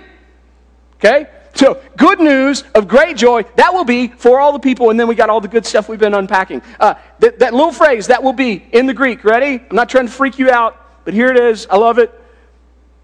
Okay? 0.97 1.27
So, 1.55 1.81
good 1.95 2.19
news 2.19 2.65
of 2.75 2.87
great 2.87 3.15
joy, 3.15 3.43
that 3.55 3.73
will 3.73 3.85
be 3.85 4.09
for 4.09 4.41
all 4.41 4.51
the 4.51 4.59
people. 4.59 4.89
And 4.89 4.99
then 4.99 5.07
we 5.07 5.15
got 5.15 5.29
all 5.29 5.39
the 5.39 5.47
good 5.47 5.65
stuff 5.65 5.87
we've 5.87 5.97
been 5.97 6.13
unpacking. 6.13 6.61
Uh, 6.81 6.95
that, 7.19 7.39
that 7.39 7.53
little 7.53 7.71
phrase, 7.71 8.07
that 8.07 8.21
will 8.21 8.33
be 8.33 8.65
in 8.73 8.87
the 8.87 8.93
Greek. 8.93 9.23
Ready? 9.23 9.63
I'm 9.69 9.75
not 9.75 9.87
trying 9.87 10.05
to 10.05 10.11
freak 10.11 10.37
you 10.37 10.51
out, 10.51 11.05
but 11.05 11.13
here 11.13 11.29
it 11.29 11.37
is. 11.37 11.65
I 11.69 11.77
love 11.77 11.97
it. 11.97 12.13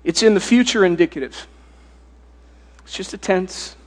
It's 0.04 0.22
in 0.22 0.34
the 0.34 0.42
future 0.42 0.84
indicative. 0.84 1.48
It's 2.84 2.94
just 2.94 3.14
a 3.14 3.18
tense. 3.18 3.78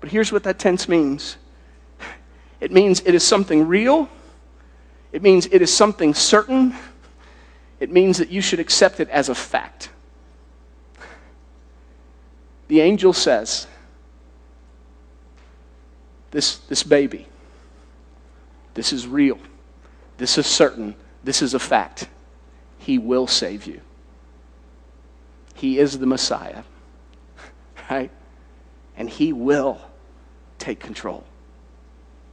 But 0.00 0.10
here's 0.10 0.32
what 0.32 0.42
that 0.42 0.58
tense 0.58 0.88
means 0.88 1.36
it 2.60 2.72
means 2.72 3.00
it 3.06 3.14
is 3.14 3.22
something 3.22 3.68
real, 3.68 4.08
it 5.12 5.22
means 5.22 5.46
it 5.46 5.62
is 5.62 5.72
something 5.72 6.12
certain, 6.12 6.74
it 7.78 7.92
means 7.92 8.18
that 8.18 8.30
you 8.30 8.40
should 8.40 8.58
accept 8.58 8.98
it 8.98 9.08
as 9.10 9.28
a 9.28 9.34
fact. 9.34 9.90
The 12.66 12.80
angel 12.80 13.12
says, 13.12 13.68
this, 16.30 16.58
this 16.58 16.82
baby. 16.82 17.26
This 18.74 18.92
is 18.92 19.06
real. 19.06 19.38
This 20.18 20.38
is 20.38 20.46
certain. 20.46 20.94
This 21.24 21.42
is 21.42 21.54
a 21.54 21.58
fact. 21.58 22.08
He 22.78 22.98
will 22.98 23.26
save 23.26 23.66
you. 23.66 23.80
He 25.54 25.78
is 25.78 25.98
the 25.98 26.06
Messiah, 26.06 26.62
right? 27.90 28.10
And 28.96 29.10
He 29.10 29.32
will 29.32 29.80
take 30.58 30.78
control. 30.78 31.24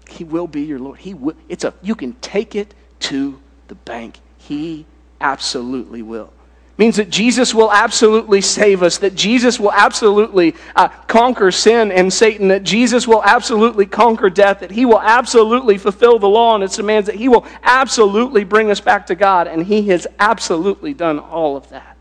He 0.08 0.24
will 0.24 0.48
be 0.48 0.62
your 0.62 0.80
Lord. 0.80 1.00
He 1.00 1.16
will. 1.16 1.36
It's 1.50 1.64
a. 1.64 1.74
You 1.82 1.96
can 1.96 2.14
take 2.22 2.56
it 2.56 2.76
to 3.02 3.42
the 3.68 3.76
bank. 3.76 4.20
He 4.38 4.86
absolutely 5.20 6.04
will 6.04 6.32
means 6.78 6.98
that 6.98 7.10
Jesus 7.10 7.54
will 7.54 7.72
absolutely 7.72 8.42
save 8.42 8.84
us, 8.84 8.98
that 8.98 9.16
Jesus 9.16 9.60
will 9.60 9.72
absolutely 9.72 10.56
uh, 10.76 10.90
conquer 11.08 11.50
sin 11.52 11.92
and 11.92 12.12
Satan, 12.12 12.50
that 12.50 12.64
Jesus 12.64 13.08
will 13.08 13.24
absolutely 13.24 13.86
conquer 13.86 14.30
death, 14.30 14.60
that 14.60 14.72
he 14.72 14.86
will 14.86 15.00
absolutely 15.00 15.78
fulfill 15.78 16.20
the 16.20 16.28
law 16.28 16.56
and 16.56 16.64
its 16.64 16.76
demands, 16.76 17.08
that 17.08 17.16
he 17.16 17.30
will 17.30 17.46
absolutely 17.64 18.44
bring 18.44 18.70
us 18.70 18.82
back 18.82 19.06
to 19.08 19.16
God, 19.16 19.48
and 19.48 19.66
he 19.66 19.88
has 19.90 20.06
absolutely 20.20 20.94
done 20.94 21.18
all 21.18 21.56
of 21.56 21.70
that. 21.70 21.96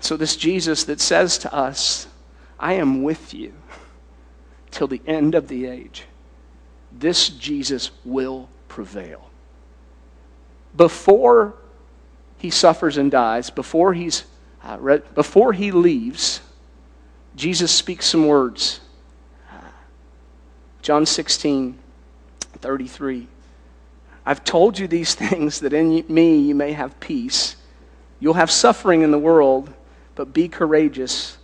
So, 0.00 0.16
this 0.16 0.36
Jesus 0.36 0.84
that 0.84 1.00
says 1.00 1.38
to 1.38 1.54
us, 1.54 2.06
I 2.58 2.74
am 2.74 3.02
with 3.02 3.32
you 3.32 3.54
till 4.70 4.86
the 4.86 5.02
end 5.06 5.34
of 5.34 5.48
the 5.48 5.66
age, 5.66 6.04
this 6.92 7.28
Jesus 7.28 7.90
will 8.04 8.48
prevail. 8.68 9.30
Before 10.76 11.54
he 12.40 12.48
suffers 12.48 12.96
and 12.96 13.10
dies, 13.10 13.50
before, 13.50 13.92
he's, 13.92 14.24
uh, 14.64 14.78
re- 14.80 15.02
before 15.14 15.52
he 15.52 15.72
leaves, 15.72 16.40
Jesus 17.36 17.70
speaks 17.70 18.06
some 18.06 18.26
words. 18.26 18.80
Uh, 19.52 19.60
John 20.80 21.04
16, 21.04 21.78
33. 22.40 23.26
I've 24.24 24.42
told 24.42 24.78
you 24.78 24.88
these 24.88 25.14
things 25.26 25.60
that 25.60 25.74
in 25.74 26.02
me 26.08 26.38
you 26.38 26.54
may 26.54 26.72
have 26.72 26.98
peace. 26.98 27.56
You'll 28.20 28.34
have 28.34 28.50
suffering 28.50 29.02
in 29.02 29.10
the 29.10 29.18
world, 29.18 29.70
but 30.14 30.32
be 30.32 30.48
courageous. 30.48 31.36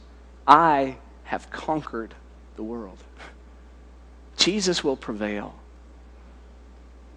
I 0.47 0.97
have 1.25 1.51
conquered 1.51 2.15
the 2.57 2.63
world. 2.63 2.97
Jesus 4.39 4.83
will 4.83 4.97
prevail. 4.97 5.55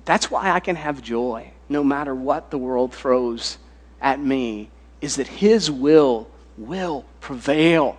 That's 0.03 0.29
why 0.29 0.51
I 0.51 0.59
can 0.59 0.75
have 0.75 1.01
joy 1.01 1.51
no 1.69 1.81
matter 1.81 2.13
what 2.13 2.51
the 2.51 2.57
world 2.57 2.93
throws 2.93 3.57
at 4.01 4.19
me 4.19 4.69
is 5.01 5.15
that 5.17 5.27
His 5.27 5.69
will 5.69 6.29
will 6.57 7.05
prevail. 7.21 7.97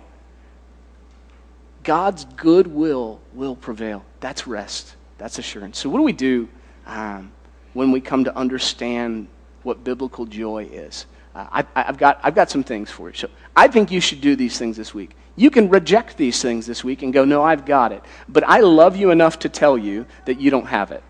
God's 1.83 2.25
good 2.25 2.67
will 2.67 3.19
will 3.33 3.55
prevail. 3.55 4.05
That's 4.19 4.45
rest. 4.45 4.95
That's 5.17 5.39
assurance. 5.39 5.79
So, 5.79 5.89
what 5.89 5.97
do 5.97 6.03
we 6.03 6.13
do 6.13 6.47
um, 6.85 7.31
when 7.73 7.91
we 7.91 8.01
come 8.01 8.23
to 8.25 8.35
understand 8.35 9.27
what 9.63 9.83
biblical 9.83 10.25
joy 10.25 10.69
is? 10.71 11.05
Uh, 11.33 11.63
I, 11.75 11.83
have 11.83 11.97
got, 11.97 12.19
I've 12.23 12.35
got 12.35 12.49
some 12.49 12.63
things 12.63 12.89
for 12.91 13.09
you. 13.09 13.15
So, 13.15 13.29
I 13.55 13.67
think 13.67 13.91
you 13.91 14.01
should 14.01 14.21
do 14.21 14.35
these 14.35 14.57
things 14.57 14.77
this 14.77 14.93
week. 14.93 15.11
You 15.35 15.49
can 15.49 15.69
reject 15.69 16.17
these 16.17 16.41
things 16.41 16.65
this 16.65 16.83
week 16.83 17.03
and 17.03 17.13
go, 17.13 17.25
No, 17.25 17.41
I've 17.41 17.65
got 17.65 17.91
it. 17.91 18.03
But 18.27 18.43
I 18.47 18.59
love 18.59 18.95
you 18.95 19.11
enough 19.11 19.39
to 19.39 19.49
tell 19.49 19.77
you 19.77 20.05
that 20.25 20.39
you 20.39 20.51
don't 20.51 20.67
have 20.67 20.91
it. 20.91 21.03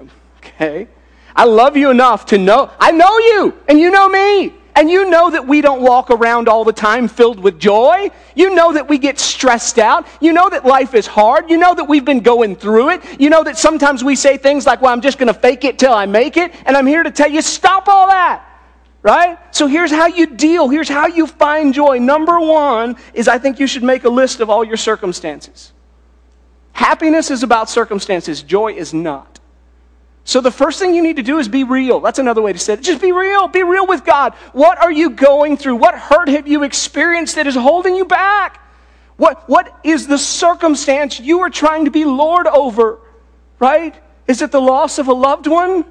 Okay? 0.38 0.86
I 1.36 1.44
love 1.44 1.76
you 1.76 1.90
enough 1.90 2.26
to 2.26 2.38
know, 2.38 2.70
I 2.80 2.90
know 2.90 3.18
you, 3.18 3.54
and 3.68 3.78
you 3.78 3.90
know 3.90 4.08
me. 4.08 4.54
And 4.74 4.90
you 4.90 5.08
know 5.08 5.30
that 5.30 5.46
we 5.46 5.62
don't 5.62 5.80
walk 5.80 6.10
around 6.10 6.50
all 6.50 6.62
the 6.62 6.72
time 6.72 7.08
filled 7.08 7.40
with 7.40 7.58
joy. 7.58 8.10
You 8.34 8.54
know 8.54 8.74
that 8.74 8.90
we 8.90 8.98
get 8.98 9.18
stressed 9.18 9.78
out. 9.78 10.06
You 10.20 10.34
know 10.34 10.50
that 10.50 10.66
life 10.66 10.92
is 10.92 11.06
hard. 11.06 11.48
You 11.48 11.56
know 11.56 11.74
that 11.74 11.84
we've 11.84 12.04
been 12.04 12.20
going 12.20 12.56
through 12.56 12.90
it. 12.90 13.20
You 13.20 13.30
know 13.30 13.42
that 13.42 13.56
sometimes 13.56 14.04
we 14.04 14.16
say 14.16 14.36
things 14.36 14.66
like, 14.66 14.82
well, 14.82 14.92
I'm 14.92 15.00
just 15.00 15.16
going 15.16 15.32
to 15.32 15.40
fake 15.40 15.64
it 15.64 15.78
till 15.78 15.94
I 15.94 16.04
make 16.04 16.36
it. 16.36 16.52
And 16.66 16.76
I'm 16.76 16.86
here 16.86 17.02
to 17.02 17.10
tell 17.10 17.30
you, 17.30 17.40
stop 17.40 17.88
all 17.88 18.08
that. 18.08 18.46
right? 19.06 19.38
So 19.54 19.68
here's 19.68 19.92
how 19.92 20.06
you 20.06 20.26
deal. 20.26 20.68
Here's 20.68 20.88
how 20.88 21.06
you 21.06 21.28
find 21.28 21.72
joy. 21.72 21.98
Number 21.98 22.40
one 22.40 22.96
is 23.14 23.28
I 23.28 23.38
think 23.38 23.60
you 23.60 23.68
should 23.68 23.84
make 23.84 24.02
a 24.02 24.08
list 24.08 24.40
of 24.40 24.50
all 24.50 24.64
your 24.64 24.76
circumstances. 24.76 25.72
Happiness 26.72 27.30
is 27.30 27.44
about 27.44 27.70
circumstances, 27.70 28.42
joy 28.42 28.72
is 28.72 28.92
not. 28.92 29.38
So 30.26 30.40
the 30.40 30.50
first 30.50 30.80
thing 30.80 30.92
you 30.92 31.04
need 31.04 31.16
to 31.16 31.22
do 31.22 31.38
is 31.38 31.46
be 31.46 31.62
real. 31.62 32.00
That's 32.00 32.18
another 32.18 32.42
way 32.42 32.52
to 32.52 32.58
say 32.58 32.72
it. 32.72 32.82
Just 32.82 33.00
be 33.00 33.12
real. 33.12 33.46
Be 33.46 33.62
real 33.62 33.86
with 33.86 34.04
God. 34.04 34.34
What 34.52 34.76
are 34.78 34.90
you 34.90 35.10
going 35.10 35.56
through? 35.56 35.76
What 35.76 35.94
hurt 35.94 36.28
have 36.28 36.48
you 36.48 36.64
experienced 36.64 37.36
that 37.36 37.46
is 37.46 37.54
holding 37.54 37.94
you 37.94 38.04
back? 38.04 38.60
What, 39.18 39.48
what 39.48 39.78
is 39.84 40.08
the 40.08 40.18
circumstance 40.18 41.20
you 41.20 41.40
are 41.40 41.48
trying 41.48 41.84
to 41.84 41.92
be 41.92 42.04
Lord 42.04 42.48
over? 42.48 42.98
Right? 43.60 43.94
Is 44.26 44.42
it 44.42 44.50
the 44.50 44.60
loss 44.60 44.98
of 44.98 45.06
a 45.06 45.12
loved 45.12 45.46
one? 45.46 45.84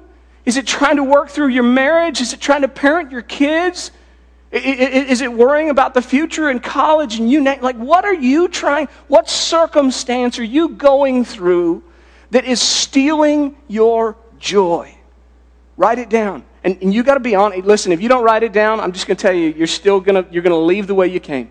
Is 0.44 0.58
it 0.58 0.66
trying 0.66 0.96
to 0.96 1.02
work 1.02 1.30
through 1.30 1.48
your 1.48 1.64
marriage? 1.64 2.20
Is 2.20 2.34
it 2.34 2.40
trying 2.40 2.60
to 2.60 2.68
parent 2.68 3.10
your 3.10 3.22
kids? 3.22 3.90
Is 4.52 5.22
it 5.22 5.32
worrying 5.32 5.70
about 5.70 5.94
the 5.94 6.02
future 6.02 6.50
in 6.50 6.60
college 6.60 7.18
and 7.18 7.30
you 7.30 7.42
like 7.42 7.76
what 7.76 8.04
are 8.04 8.14
you 8.14 8.48
trying 8.48 8.86
what 9.08 9.28
circumstance 9.28 10.38
are 10.38 10.44
you 10.44 10.68
going 10.70 11.24
through 11.24 11.82
that 12.30 12.44
is 12.44 12.60
stealing 12.60 13.56
your 13.66 14.16
joy? 14.46 14.94
Write 15.76 15.98
it 15.98 16.08
down. 16.08 16.44
And, 16.64 16.78
and 16.80 16.94
you 16.94 17.02
got 17.02 17.14
to 17.14 17.20
be 17.20 17.34
honest. 17.34 17.66
Listen, 17.66 17.92
if 17.92 18.00
you 18.00 18.08
don't 18.08 18.24
write 18.24 18.42
it 18.42 18.52
down, 18.52 18.80
I'm 18.80 18.92
just 18.92 19.06
going 19.06 19.16
to 19.16 19.22
tell 19.22 19.34
you, 19.34 19.48
you're 19.48 19.66
still 19.66 20.00
going 20.00 20.24
to, 20.24 20.32
you're 20.32 20.42
going 20.42 20.52
to 20.52 20.64
leave 20.64 20.86
the 20.86 20.94
way 20.94 21.08
you 21.08 21.20
came. 21.20 21.50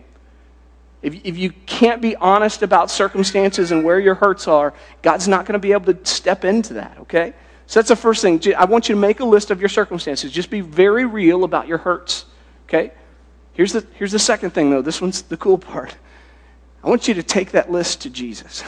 If, 1.02 1.14
if 1.24 1.38
you 1.38 1.52
can't 1.66 2.02
be 2.02 2.16
honest 2.16 2.64
about 2.64 2.90
circumstances 2.90 3.72
and 3.72 3.84
where 3.84 4.00
your 4.00 4.16
hurts 4.16 4.48
are, 4.48 4.74
God's 5.04 5.28
not 5.28 5.46
going 5.46 5.54
to 5.54 5.60
be 5.60 5.74
able 5.74 5.94
to 5.94 6.06
step 6.06 6.44
into 6.44 6.76
that, 6.76 6.98
okay? 7.02 7.34
So 7.68 7.80
that's 7.80 7.90
the 7.90 7.96
first 7.96 8.22
thing. 8.22 8.42
I 8.56 8.66
want 8.66 8.90
you 8.90 8.96
to 8.96 9.02
make 9.02 9.20
a 9.20 9.26
list 9.26 9.52
of 9.52 9.60
your 9.60 9.70
circumstances. 9.70 10.32
Just 10.32 10.50
be 10.50 10.62
very 10.62 11.06
real 11.06 11.44
about 11.44 11.68
your 11.68 11.78
hurts. 11.78 12.26
Okay? 12.68 12.92
Here's 13.54 13.74
the, 13.74 13.86
here's 13.94 14.12
the 14.12 14.20
second 14.20 14.52
thing, 14.52 14.70
though. 14.72 14.82
This 14.82 15.02
one's 15.02 15.22
the 15.22 15.38
cool 15.38 15.58
part. 15.58 15.96
I 16.84 16.90
want 16.90 17.08
you 17.08 17.14
to 17.16 17.24
take 17.24 17.52
that 17.52 17.72
list 17.72 18.02
to 18.02 18.10
Jesus. 18.10 18.64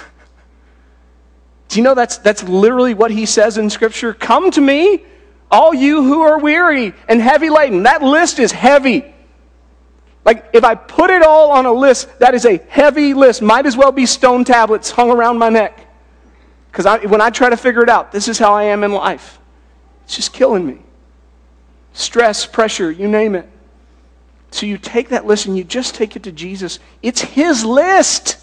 Do 1.67 1.79
you 1.79 1.83
know 1.83 1.93
that's, 1.93 2.17
that's 2.17 2.43
literally 2.43 2.93
what 2.93 3.11
he 3.11 3.25
says 3.25 3.57
in 3.57 3.69
Scripture? 3.69 4.13
Come 4.13 4.51
to 4.51 4.61
me, 4.61 5.03
all 5.51 5.73
you 5.73 6.03
who 6.03 6.21
are 6.21 6.39
weary 6.39 6.93
and 7.07 7.21
heavy 7.21 7.49
laden. 7.49 7.83
That 7.83 8.01
list 8.01 8.39
is 8.39 8.51
heavy. 8.51 9.13
Like, 10.23 10.49
if 10.53 10.63
I 10.63 10.75
put 10.75 11.09
it 11.09 11.23
all 11.23 11.51
on 11.51 11.65
a 11.65 11.71
list, 11.71 12.19
that 12.19 12.33
is 12.33 12.45
a 12.45 12.57
heavy 12.67 13.13
list. 13.13 13.41
Might 13.41 13.65
as 13.65 13.77
well 13.77 13.91
be 13.91 14.05
stone 14.05 14.43
tablets 14.43 14.91
hung 14.91 15.09
around 15.09 15.37
my 15.37 15.49
neck. 15.49 15.85
Because 16.71 16.85
when 17.09 17.21
I 17.21 17.29
try 17.29 17.49
to 17.49 17.57
figure 17.57 17.81
it 17.81 17.89
out, 17.89 18.11
this 18.11 18.27
is 18.27 18.37
how 18.37 18.53
I 18.53 18.63
am 18.63 18.83
in 18.83 18.91
life. 18.91 19.39
It's 20.03 20.15
just 20.15 20.33
killing 20.33 20.65
me. 20.65 20.79
Stress, 21.93 22.45
pressure, 22.45 22.91
you 22.91 23.07
name 23.07 23.35
it. 23.35 23.49
So 24.51 24.65
you 24.65 24.77
take 24.77 25.09
that 25.09 25.25
list 25.25 25.45
and 25.45 25.57
you 25.57 25.63
just 25.63 25.95
take 25.95 26.15
it 26.15 26.23
to 26.23 26.31
Jesus. 26.31 26.79
It's 27.01 27.21
His 27.21 27.65
list. 27.65 28.37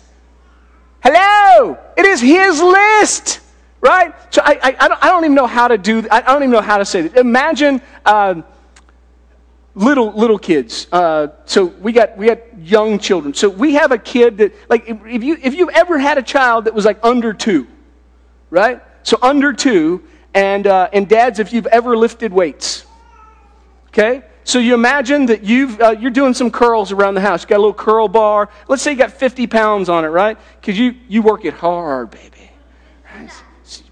Hello! 1.04 1.78
It 1.96 2.06
is 2.06 2.20
His 2.20 2.60
list. 2.60 3.40
Right? 3.80 4.14
So 4.32 4.40
I, 4.42 4.58
I, 4.62 4.76
I, 4.80 4.88
don't, 4.88 5.04
I 5.04 5.08
don't, 5.08 5.24
even 5.24 5.34
know 5.34 5.46
how 5.46 5.68
to 5.68 5.76
do 5.76 6.06
I 6.10 6.22
don't 6.22 6.42
even 6.42 6.50
know 6.50 6.62
how 6.62 6.78
to 6.78 6.86
say 6.86 7.00
it. 7.00 7.16
Imagine 7.16 7.82
uh, 8.06 8.40
little 9.74 10.10
little 10.12 10.38
kids. 10.38 10.86
Uh, 10.90 11.28
so 11.44 11.66
we 11.66 11.92
got 11.92 12.16
we 12.16 12.26
got 12.26 12.58
young 12.58 12.98
children. 12.98 13.34
So 13.34 13.50
we 13.50 13.74
have 13.74 13.92
a 13.92 13.98
kid 13.98 14.38
that 14.38 14.54
like 14.70 14.84
if 14.88 15.22
you 15.22 15.36
if 15.42 15.54
you've 15.54 15.68
ever 15.74 15.98
had 15.98 16.16
a 16.16 16.22
child 16.22 16.64
that 16.64 16.72
was 16.72 16.86
like 16.86 16.98
under 17.02 17.34
two, 17.34 17.66
right? 18.48 18.80
So 19.04 19.18
under 19.20 19.52
two, 19.52 20.02
and, 20.34 20.66
uh, 20.66 20.88
and 20.92 21.08
dads, 21.08 21.38
if 21.38 21.52
you've 21.52 21.66
ever 21.66 21.96
lifted 21.96 22.32
weights, 22.32 22.86
okay? 23.88 24.22
So 24.44 24.58
you 24.58 24.74
imagine 24.74 25.26
that 25.26 25.42
you've, 25.42 25.80
uh, 25.80 25.96
you're 25.98 26.10
doing 26.10 26.34
some 26.34 26.50
curls 26.50 26.92
around 26.92 27.14
the 27.14 27.22
house. 27.22 27.42
You 27.42 27.48
got 27.48 27.56
a 27.56 27.64
little 27.64 27.72
curl 27.72 28.08
bar. 28.08 28.50
Let's 28.68 28.82
say 28.82 28.92
you 28.92 28.98
got 28.98 29.10
50 29.10 29.46
pounds 29.46 29.88
on 29.88 30.04
it, 30.04 30.08
right? 30.08 30.36
Because 30.60 30.78
you, 30.78 30.94
you 31.08 31.22
work 31.22 31.46
it 31.46 31.54
hard, 31.54 32.10
baby. 32.10 32.50
Right? 33.14 33.30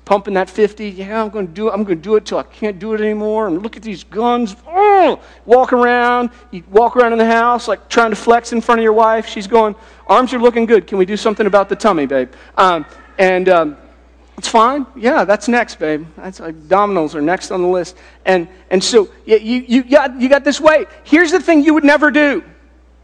Pumping 0.05 0.35
that 0.35 0.51
50. 0.51 0.91
Yeah, 0.91 1.23
I'm 1.23 1.31
going 1.31 1.47
to 1.47 1.53
do 1.53 1.69
it. 1.69 1.73
I'm 1.73 1.85
going 1.85 1.97
to 1.97 2.03
do 2.03 2.17
it 2.17 2.27
till 2.27 2.37
I 2.37 2.43
can't 2.43 2.79
do 2.79 2.93
it 2.93 3.01
anymore. 3.01 3.47
And 3.47 3.63
look 3.63 3.79
at 3.79 3.83
these 3.83 4.05
guns. 4.05 4.55
Oh! 4.67 5.21
Walk 5.47 5.73
around. 5.73 6.31
You 6.51 6.63
walk 6.71 6.97
around 6.97 7.13
in 7.13 7.19
the 7.19 7.25
house 7.25 7.67
like 7.67 7.89
trying 7.89 8.11
to 8.11 8.17
flex 8.17 8.53
in 8.53 8.61
front 8.61 8.81
of 8.81 8.83
your 8.83 8.93
wife. 8.93 9.27
She's 9.27 9.47
going, 9.47 9.75
arms 10.07 10.35
are 10.35 10.39
looking 10.39 10.67
good. 10.67 10.87
Can 10.87 10.99
we 10.99 11.07
do 11.07 11.17
something 11.17 11.47
about 11.47 11.71
the 11.71 11.77
tummy, 11.77 12.05
babe? 12.05 12.31
Um, 12.59 12.85
and 13.17 13.49
um, 13.49 13.77
it's 14.39 14.49
fine. 14.49 14.87
Yeah, 14.97 15.25
that's 15.25 15.47
next, 15.47 15.79
babe. 15.79 16.07
That's 16.17 16.41
like 16.41 16.69
dominoes 16.69 17.15
are 17.15 17.21
next 17.21 17.51
on 17.51 17.63
the 17.63 17.69
list. 17.69 17.97
And, 18.25 18.49
and 18.71 18.83
so 18.83 19.09
you, 19.27 19.37
you, 19.37 19.83
got, 19.85 20.21
you 20.21 20.29
got 20.29 20.43
this 20.43 20.61
weight. 20.61 20.89
Here's 21.05 21.31
the 21.31 21.41
thing 21.41 21.63
you 21.63 21.75
would 21.75 21.85
never 21.85 22.11
do. 22.11 22.43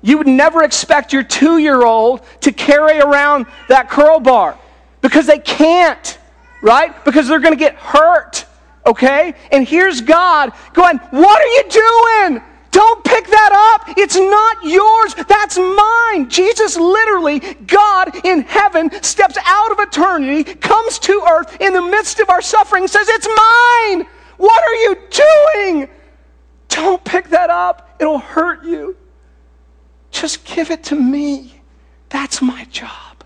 You 0.01 0.19
would 0.19 0.27
never 0.27 0.63
expect 0.63 1.13
your 1.13 1.23
two 1.23 1.59
year 1.59 1.85
old 1.85 2.23
to 2.43 2.53
carry 2.53 2.99
around 3.01 3.47
that 3.69 3.91
curl 3.91 4.21
bar 4.21 4.59
because 5.01 5.27
they 5.27 5.39
can't, 5.39 6.19
right? 6.63 7.05
Because 7.05 7.29
they're 7.29 7.41
going 7.41 7.55
to 7.55 7.59
get 7.59 7.75
hurt, 7.75 8.47
okay? 8.87 9.35
And 9.51 9.67
here's 9.67 10.01
God 10.01 10.53
going, 10.73 10.99
What 10.99 11.41
are 11.41 11.47
you 11.47 11.65
doing? 11.69 12.43
Don't 12.79 13.03
pick 13.03 13.27
that 13.27 13.75
up. 13.75 13.99
It's 13.99 14.15
not 14.15 14.65
yours. 14.65 15.13
That's 15.27 15.59
mine. 15.59 16.31
Jesus 16.31 16.77
literally, 16.77 17.41
God 17.67 18.25
in 18.25 18.43
heaven, 18.43 19.03
steps 19.03 19.37
out 19.45 19.73
of 19.73 19.81
eternity, 19.81 20.45
comes 20.45 21.01
to 21.01 21.27
earth 21.29 21.61
in 21.61 21.73
the 21.73 21.83
midst 21.83 22.21
of 22.21 22.31
our 22.31 22.41
suffering, 22.41 22.87
says, 22.87 23.09
It's 23.09 23.27
mine. 23.27 24.07
What 24.37 24.63
are 24.63 24.75
you 24.75 24.97
doing? 25.11 25.89
Don't 26.69 27.03
pick 27.03 27.31
that 27.31 27.51
up. 27.51 27.97
It'll 27.99 28.21
hurt 28.21 28.63
you. 28.65 28.97
Just 30.13 30.45
give 30.45 30.71
it 30.71 30.85
to 30.85 30.95
me. 30.95 31.61
That's 32.11 32.41
my 32.41 32.65
job. 32.67 33.25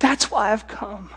That's 0.00 0.30
why 0.30 0.52
I've 0.52 0.68
come. 0.68 1.08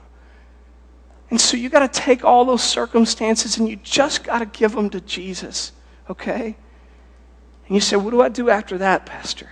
And 1.29 1.41
so 1.41 1.57
you 1.57 1.67
got 1.67 1.91
to 1.91 1.99
take 1.99 2.23
all 2.23 2.45
those 2.45 2.63
circumstances 2.63 3.57
and 3.57 3.67
you 3.67 3.75
just 3.75 4.23
got 4.23 4.39
to 4.39 4.45
give 4.45 4.71
them 4.71 4.89
to 4.91 5.01
Jesus, 5.01 5.73
okay? 6.09 6.55
And 7.69 7.75
you 7.75 7.81
say, 7.81 7.95
What 7.95 8.11
do 8.11 8.21
I 8.21 8.29
do 8.29 8.49
after 8.49 8.79
that, 8.79 9.05
Pastor? 9.05 9.47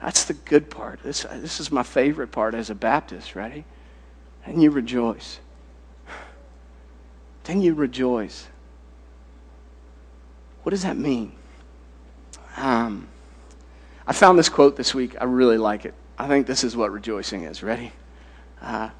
That's 0.00 0.24
the 0.24 0.32
good 0.32 0.70
part. 0.70 1.02
This, 1.02 1.22
this 1.22 1.60
is 1.60 1.70
my 1.70 1.82
favorite 1.82 2.32
part 2.32 2.54
as 2.54 2.70
a 2.70 2.74
Baptist, 2.74 3.34
ready? 3.36 3.64
And 4.46 4.62
you 4.62 4.70
rejoice. 4.70 5.38
Then 7.44 7.60
you 7.62 7.74
rejoice. 7.74 8.48
What 10.62 10.70
does 10.70 10.82
that 10.82 10.96
mean? 10.96 11.32
Um, 12.56 13.06
I 14.06 14.12
found 14.12 14.38
this 14.38 14.48
quote 14.48 14.76
this 14.76 14.94
week. 14.94 15.14
I 15.20 15.24
really 15.24 15.58
like 15.58 15.84
it. 15.84 15.94
I 16.18 16.26
think 16.26 16.46
this 16.46 16.64
is 16.64 16.76
what 16.76 16.90
rejoicing 16.90 17.44
is. 17.44 17.62
Ready? 17.62 17.92
Uh, 18.60 18.90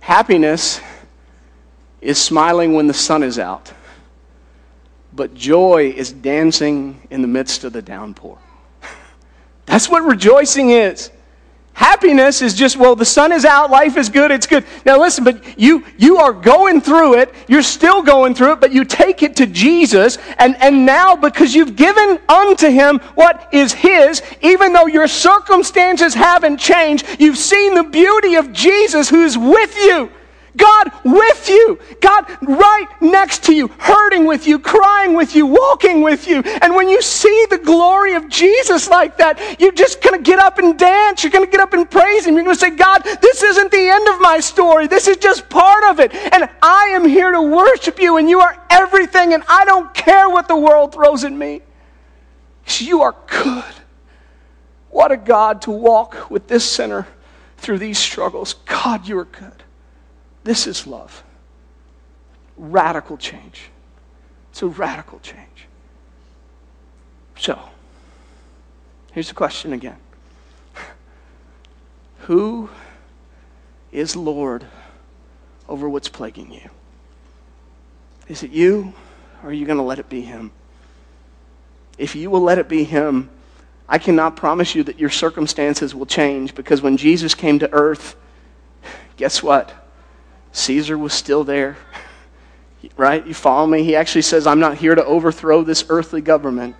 happiness 0.00 0.80
is 2.00 2.18
smiling 2.18 2.72
when 2.72 2.86
the 2.86 2.94
sun 2.94 3.22
is 3.22 3.38
out 3.38 3.72
but 5.14 5.34
joy 5.34 5.92
is 5.96 6.12
dancing 6.12 7.00
in 7.10 7.22
the 7.22 7.28
midst 7.28 7.64
of 7.64 7.72
the 7.72 7.82
downpour. 7.82 8.38
That's 9.66 9.88
what 9.88 10.02
rejoicing 10.02 10.70
is. 10.70 11.10
Happiness 11.74 12.40
is 12.40 12.54
just, 12.54 12.76
well, 12.76 12.94
the 12.94 13.04
sun 13.04 13.32
is 13.32 13.44
out, 13.44 13.68
life 13.68 13.96
is 13.96 14.08
good, 14.08 14.30
it's 14.30 14.46
good. 14.46 14.64
Now 14.86 15.00
listen, 15.00 15.24
but 15.24 15.58
you 15.58 15.84
you 15.98 16.18
are 16.18 16.32
going 16.32 16.80
through 16.80 17.14
it, 17.14 17.34
you're 17.48 17.62
still 17.62 18.00
going 18.00 18.36
through 18.36 18.52
it, 18.52 18.60
but 18.60 18.72
you 18.72 18.84
take 18.84 19.24
it 19.24 19.34
to 19.36 19.46
Jesus, 19.46 20.18
and, 20.38 20.56
and 20.62 20.86
now 20.86 21.16
because 21.16 21.52
you've 21.52 21.74
given 21.74 22.20
unto 22.28 22.68
him 22.68 23.00
what 23.16 23.48
is 23.52 23.72
his, 23.72 24.22
even 24.40 24.72
though 24.72 24.86
your 24.86 25.08
circumstances 25.08 26.14
haven't 26.14 26.58
changed, 26.58 27.06
you've 27.18 27.38
seen 27.38 27.74
the 27.74 27.82
beauty 27.82 28.36
of 28.36 28.52
Jesus 28.52 29.10
who's 29.10 29.36
with 29.36 29.76
you. 29.76 30.12
God 30.56 30.92
with 31.04 31.48
you. 31.48 31.78
God 32.00 32.24
right 32.42 32.86
next 33.00 33.44
to 33.44 33.54
you, 33.54 33.68
hurting 33.78 34.24
with 34.24 34.46
you, 34.46 34.58
crying 34.58 35.14
with 35.14 35.34
you, 35.34 35.46
walking 35.46 36.02
with 36.02 36.28
you. 36.28 36.42
And 36.62 36.74
when 36.76 36.88
you 36.88 37.02
see 37.02 37.46
the 37.50 37.58
glory 37.58 38.14
of 38.14 38.28
Jesus 38.28 38.88
like 38.88 39.16
that, 39.18 39.60
you're 39.60 39.72
just 39.72 40.00
going 40.00 40.16
to 40.16 40.22
get 40.22 40.38
up 40.38 40.58
and 40.58 40.78
dance. 40.78 41.24
You're 41.24 41.32
going 41.32 41.44
to 41.44 41.50
get 41.50 41.60
up 41.60 41.72
and 41.72 41.90
praise 41.90 42.26
Him. 42.26 42.34
You're 42.34 42.44
going 42.44 42.56
to 42.56 42.60
say, 42.60 42.70
God, 42.70 43.02
this 43.20 43.42
isn't 43.42 43.70
the 43.70 43.88
end 43.88 44.08
of 44.08 44.20
my 44.20 44.40
story. 44.40 44.86
This 44.86 45.08
is 45.08 45.16
just 45.16 45.48
part 45.48 45.84
of 45.84 46.00
it. 46.00 46.14
And 46.14 46.48
I 46.62 46.92
am 46.94 47.08
here 47.08 47.32
to 47.32 47.42
worship 47.42 47.98
you, 47.98 48.16
and 48.18 48.30
you 48.30 48.40
are 48.40 48.56
everything, 48.70 49.34
and 49.34 49.42
I 49.48 49.64
don't 49.64 49.92
care 49.94 50.28
what 50.28 50.48
the 50.48 50.56
world 50.56 50.92
throws 50.92 51.24
at 51.24 51.32
me. 51.32 51.62
You 52.78 53.02
are 53.02 53.14
good. 53.26 53.64
What 54.90 55.10
a 55.10 55.16
God 55.16 55.62
to 55.62 55.72
walk 55.72 56.30
with 56.30 56.46
this 56.46 56.64
sinner 56.64 57.08
through 57.56 57.78
these 57.78 57.98
struggles. 57.98 58.54
God, 58.66 59.08
you 59.08 59.18
are 59.18 59.24
good. 59.24 59.63
This 60.44 60.66
is 60.66 60.86
love. 60.86 61.24
Radical 62.56 63.16
change. 63.16 63.70
It's 64.50 64.62
a 64.62 64.66
radical 64.66 65.18
change. 65.18 65.66
So, 67.36 67.58
here's 69.12 69.28
the 69.28 69.34
question 69.34 69.72
again 69.72 69.96
Who 72.20 72.70
is 73.90 74.14
Lord 74.14 74.64
over 75.68 75.88
what's 75.88 76.08
plaguing 76.08 76.52
you? 76.52 76.70
Is 78.28 78.42
it 78.42 78.52
you, 78.52 78.94
or 79.42 79.50
are 79.50 79.52
you 79.52 79.66
going 79.66 79.78
to 79.78 79.84
let 79.84 79.98
it 79.98 80.08
be 80.08 80.20
Him? 80.20 80.52
if 81.98 82.16
you 82.16 82.30
will 82.30 82.40
let 82.40 82.58
it 82.58 82.68
be 82.68 82.84
Him, 82.84 83.30
I 83.88 83.98
cannot 83.98 84.36
promise 84.36 84.74
you 84.74 84.82
that 84.84 84.98
your 84.98 85.10
circumstances 85.10 85.94
will 85.94 86.06
change 86.06 86.54
because 86.54 86.82
when 86.82 86.96
Jesus 86.96 87.34
came 87.34 87.58
to 87.58 87.72
earth, 87.72 88.16
guess 89.16 89.42
what? 89.42 89.72
Caesar 90.54 90.96
was 90.96 91.12
still 91.12 91.44
there. 91.44 91.76
Right? 92.96 93.26
You 93.26 93.34
follow 93.34 93.66
me? 93.66 93.82
He 93.82 93.96
actually 93.96 94.22
says, 94.22 94.46
I'm 94.46 94.60
not 94.60 94.76
here 94.76 94.94
to 94.94 95.04
overthrow 95.04 95.62
this 95.62 95.84
earthly 95.88 96.20
government. 96.20 96.76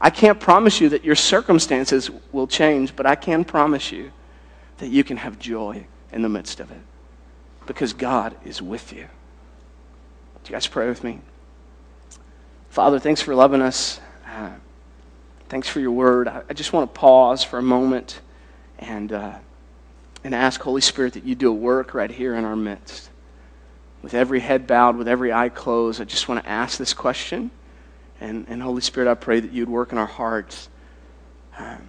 I 0.00 0.10
can't 0.10 0.38
promise 0.38 0.80
you 0.80 0.90
that 0.90 1.04
your 1.04 1.14
circumstances 1.14 2.10
will 2.32 2.46
change, 2.46 2.94
but 2.94 3.06
I 3.06 3.14
can 3.14 3.44
promise 3.44 3.90
you 3.90 4.12
that 4.76 4.88
you 4.88 5.04
can 5.04 5.16
have 5.16 5.38
joy 5.38 5.86
in 6.12 6.22
the 6.22 6.28
midst 6.28 6.60
of 6.60 6.70
it 6.70 6.80
because 7.66 7.92
God 7.92 8.36
is 8.44 8.60
with 8.60 8.92
you. 8.92 9.06
Do 10.44 10.50
you 10.50 10.52
guys 10.52 10.66
pray 10.66 10.88
with 10.88 11.02
me? 11.02 11.20
Father, 12.70 12.98
thanks 12.98 13.22
for 13.22 13.34
loving 13.34 13.62
us. 13.62 14.00
Uh, 14.26 14.50
thanks 15.48 15.66
for 15.66 15.80
your 15.80 15.92
word. 15.92 16.28
I, 16.28 16.42
I, 16.50 16.52
just 16.52 16.72
want 16.72 16.92
to 16.92 16.98
pause 16.98 17.42
for 17.42 17.58
a 17.58 17.62
moment 17.62 18.20
and, 18.78 19.12
uh, 19.12 19.34
and 20.24 20.34
ask, 20.34 20.60
Holy 20.60 20.80
Spirit, 20.80 21.14
that 21.14 21.24
you 21.24 21.34
do 21.34 21.50
a 21.50 21.54
work 21.54 21.94
right 21.94 22.10
here 22.10 22.34
in 22.34 22.44
our 22.44 22.56
midst. 22.56 23.10
With 24.02 24.14
every 24.14 24.40
head 24.40 24.66
bowed, 24.66 24.96
with 24.96 25.08
every 25.08 25.32
eye 25.32 25.48
closed, 25.48 26.00
I 26.00 26.04
just 26.04 26.28
want 26.28 26.42
to 26.42 26.48
ask 26.48 26.78
this 26.78 26.94
question. 26.94 27.50
And, 28.20 28.46
and 28.48 28.62
Holy 28.62 28.80
Spirit, 28.80 29.10
I 29.10 29.14
pray 29.14 29.40
that 29.40 29.52
you'd 29.52 29.68
work 29.68 29.92
in 29.92 29.98
our 29.98 30.06
hearts. 30.06 30.68
Um, 31.56 31.88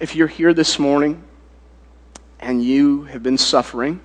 if 0.00 0.16
you're 0.16 0.28
here 0.28 0.54
this 0.54 0.78
morning 0.78 1.22
and 2.38 2.64
you 2.64 3.04
have 3.04 3.22
been 3.22 3.38
suffering 3.38 4.00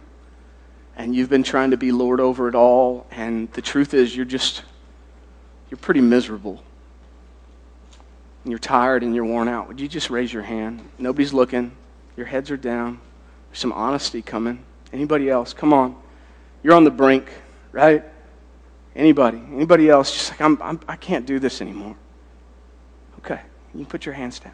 and 0.97 1.15
you've 1.15 1.29
been 1.29 1.43
trying 1.43 1.71
to 1.71 1.77
be 1.77 1.91
Lord 1.91 2.19
over 2.19 2.47
it 2.47 2.55
all, 2.55 3.05
and 3.11 3.51
the 3.53 3.61
truth 3.61 3.93
is 3.93 4.15
you're 4.15 4.25
just, 4.25 4.63
you're 5.69 5.77
pretty 5.77 6.01
miserable. 6.01 6.63
And 8.43 8.51
you're 8.51 8.59
tired 8.59 9.03
and 9.03 9.15
you're 9.15 9.25
worn 9.25 9.47
out. 9.47 9.67
Would 9.67 9.79
you 9.79 9.87
just 9.87 10.09
raise 10.09 10.31
your 10.31 10.43
hand? 10.43 10.87
Nobody's 10.97 11.33
looking. 11.33 11.71
Your 12.15 12.25
heads 12.25 12.51
are 12.51 12.57
down. 12.57 12.99
Some 13.55 13.71
honesty 13.71 14.21
coming. 14.21 14.63
Anybody 14.91 15.29
else? 15.29 15.53
Come 15.53 15.71
on. 15.71 15.95
You're 16.61 16.73
on 16.73 16.83
the 16.83 16.91
brink, 16.91 17.29
right? 17.71 18.03
Anybody? 18.95 19.41
Anybody 19.53 19.89
else? 19.89 20.13
Just 20.13 20.31
like, 20.31 20.41
I'm, 20.41 20.61
I'm, 20.61 20.79
I 20.89 20.97
can't 20.97 21.25
do 21.25 21.39
this 21.39 21.61
anymore. 21.61 21.95
Okay. 23.19 23.39
You 23.73 23.79
can 23.79 23.85
put 23.85 24.05
your 24.05 24.13
hands 24.13 24.39
down. 24.39 24.53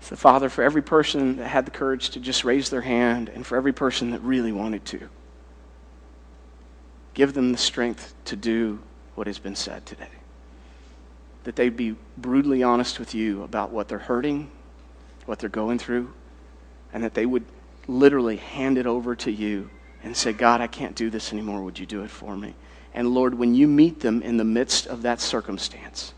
So, 0.00 0.16
Father, 0.16 0.48
for 0.48 0.64
every 0.64 0.80
person 0.80 1.36
that 1.36 1.48
had 1.48 1.66
the 1.66 1.70
courage 1.70 2.08
to 2.10 2.20
just 2.20 2.42
raise 2.42 2.70
their 2.70 2.80
hand, 2.80 3.28
and 3.28 3.46
for 3.46 3.56
every 3.56 3.72
person 3.74 4.10
that 4.12 4.22
really 4.22 4.52
wanted 4.52 4.84
to, 4.86 5.10
give 7.12 7.34
them 7.34 7.52
the 7.52 7.58
strength 7.58 8.14
to 8.24 8.36
do 8.36 8.78
what 9.14 9.26
has 9.26 9.38
been 9.38 9.56
said 9.56 9.84
today. 9.84 10.08
That 11.44 11.56
they'd 11.56 11.76
be 11.76 11.96
brutally 12.16 12.62
honest 12.62 12.98
with 12.98 13.14
you 13.14 13.42
about 13.42 13.72
what 13.72 13.88
they're 13.88 13.98
hurting, 13.98 14.50
what 15.26 15.38
they're 15.38 15.50
going 15.50 15.78
through, 15.78 16.12
and 16.92 17.02
that 17.04 17.14
they 17.14 17.26
would 17.26 17.44
literally 17.86 18.36
hand 18.36 18.78
it 18.78 18.86
over 18.86 19.14
to 19.16 19.30
you 19.30 19.70
and 20.02 20.16
say, 20.16 20.32
God, 20.32 20.60
I 20.60 20.66
can't 20.66 20.94
do 20.94 21.10
this 21.10 21.32
anymore. 21.32 21.62
Would 21.62 21.78
you 21.78 21.86
do 21.86 22.02
it 22.02 22.10
for 22.10 22.36
me? 22.36 22.54
And 22.94 23.14
Lord, 23.14 23.34
when 23.34 23.54
you 23.54 23.66
meet 23.66 24.00
them 24.00 24.22
in 24.22 24.36
the 24.36 24.44
midst 24.44 24.86
of 24.86 25.02
that 25.02 25.20
circumstance, 25.20 26.12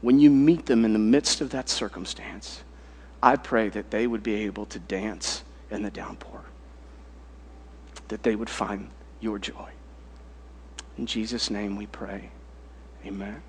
when 0.00 0.18
you 0.18 0.30
meet 0.30 0.66
them 0.66 0.84
in 0.84 0.92
the 0.92 0.98
midst 0.98 1.40
of 1.40 1.50
that 1.50 1.68
circumstance, 1.68 2.62
I 3.22 3.36
pray 3.36 3.68
that 3.70 3.90
they 3.90 4.06
would 4.06 4.22
be 4.22 4.34
able 4.34 4.66
to 4.66 4.78
dance 4.78 5.42
in 5.70 5.82
the 5.82 5.90
downpour, 5.90 6.42
that 8.08 8.22
they 8.22 8.34
would 8.34 8.50
find 8.50 8.88
your 9.20 9.38
joy. 9.38 9.70
In 10.96 11.06
Jesus' 11.06 11.50
name 11.50 11.76
we 11.76 11.86
pray. 11.86 12.30
Amen. 13.06 13.42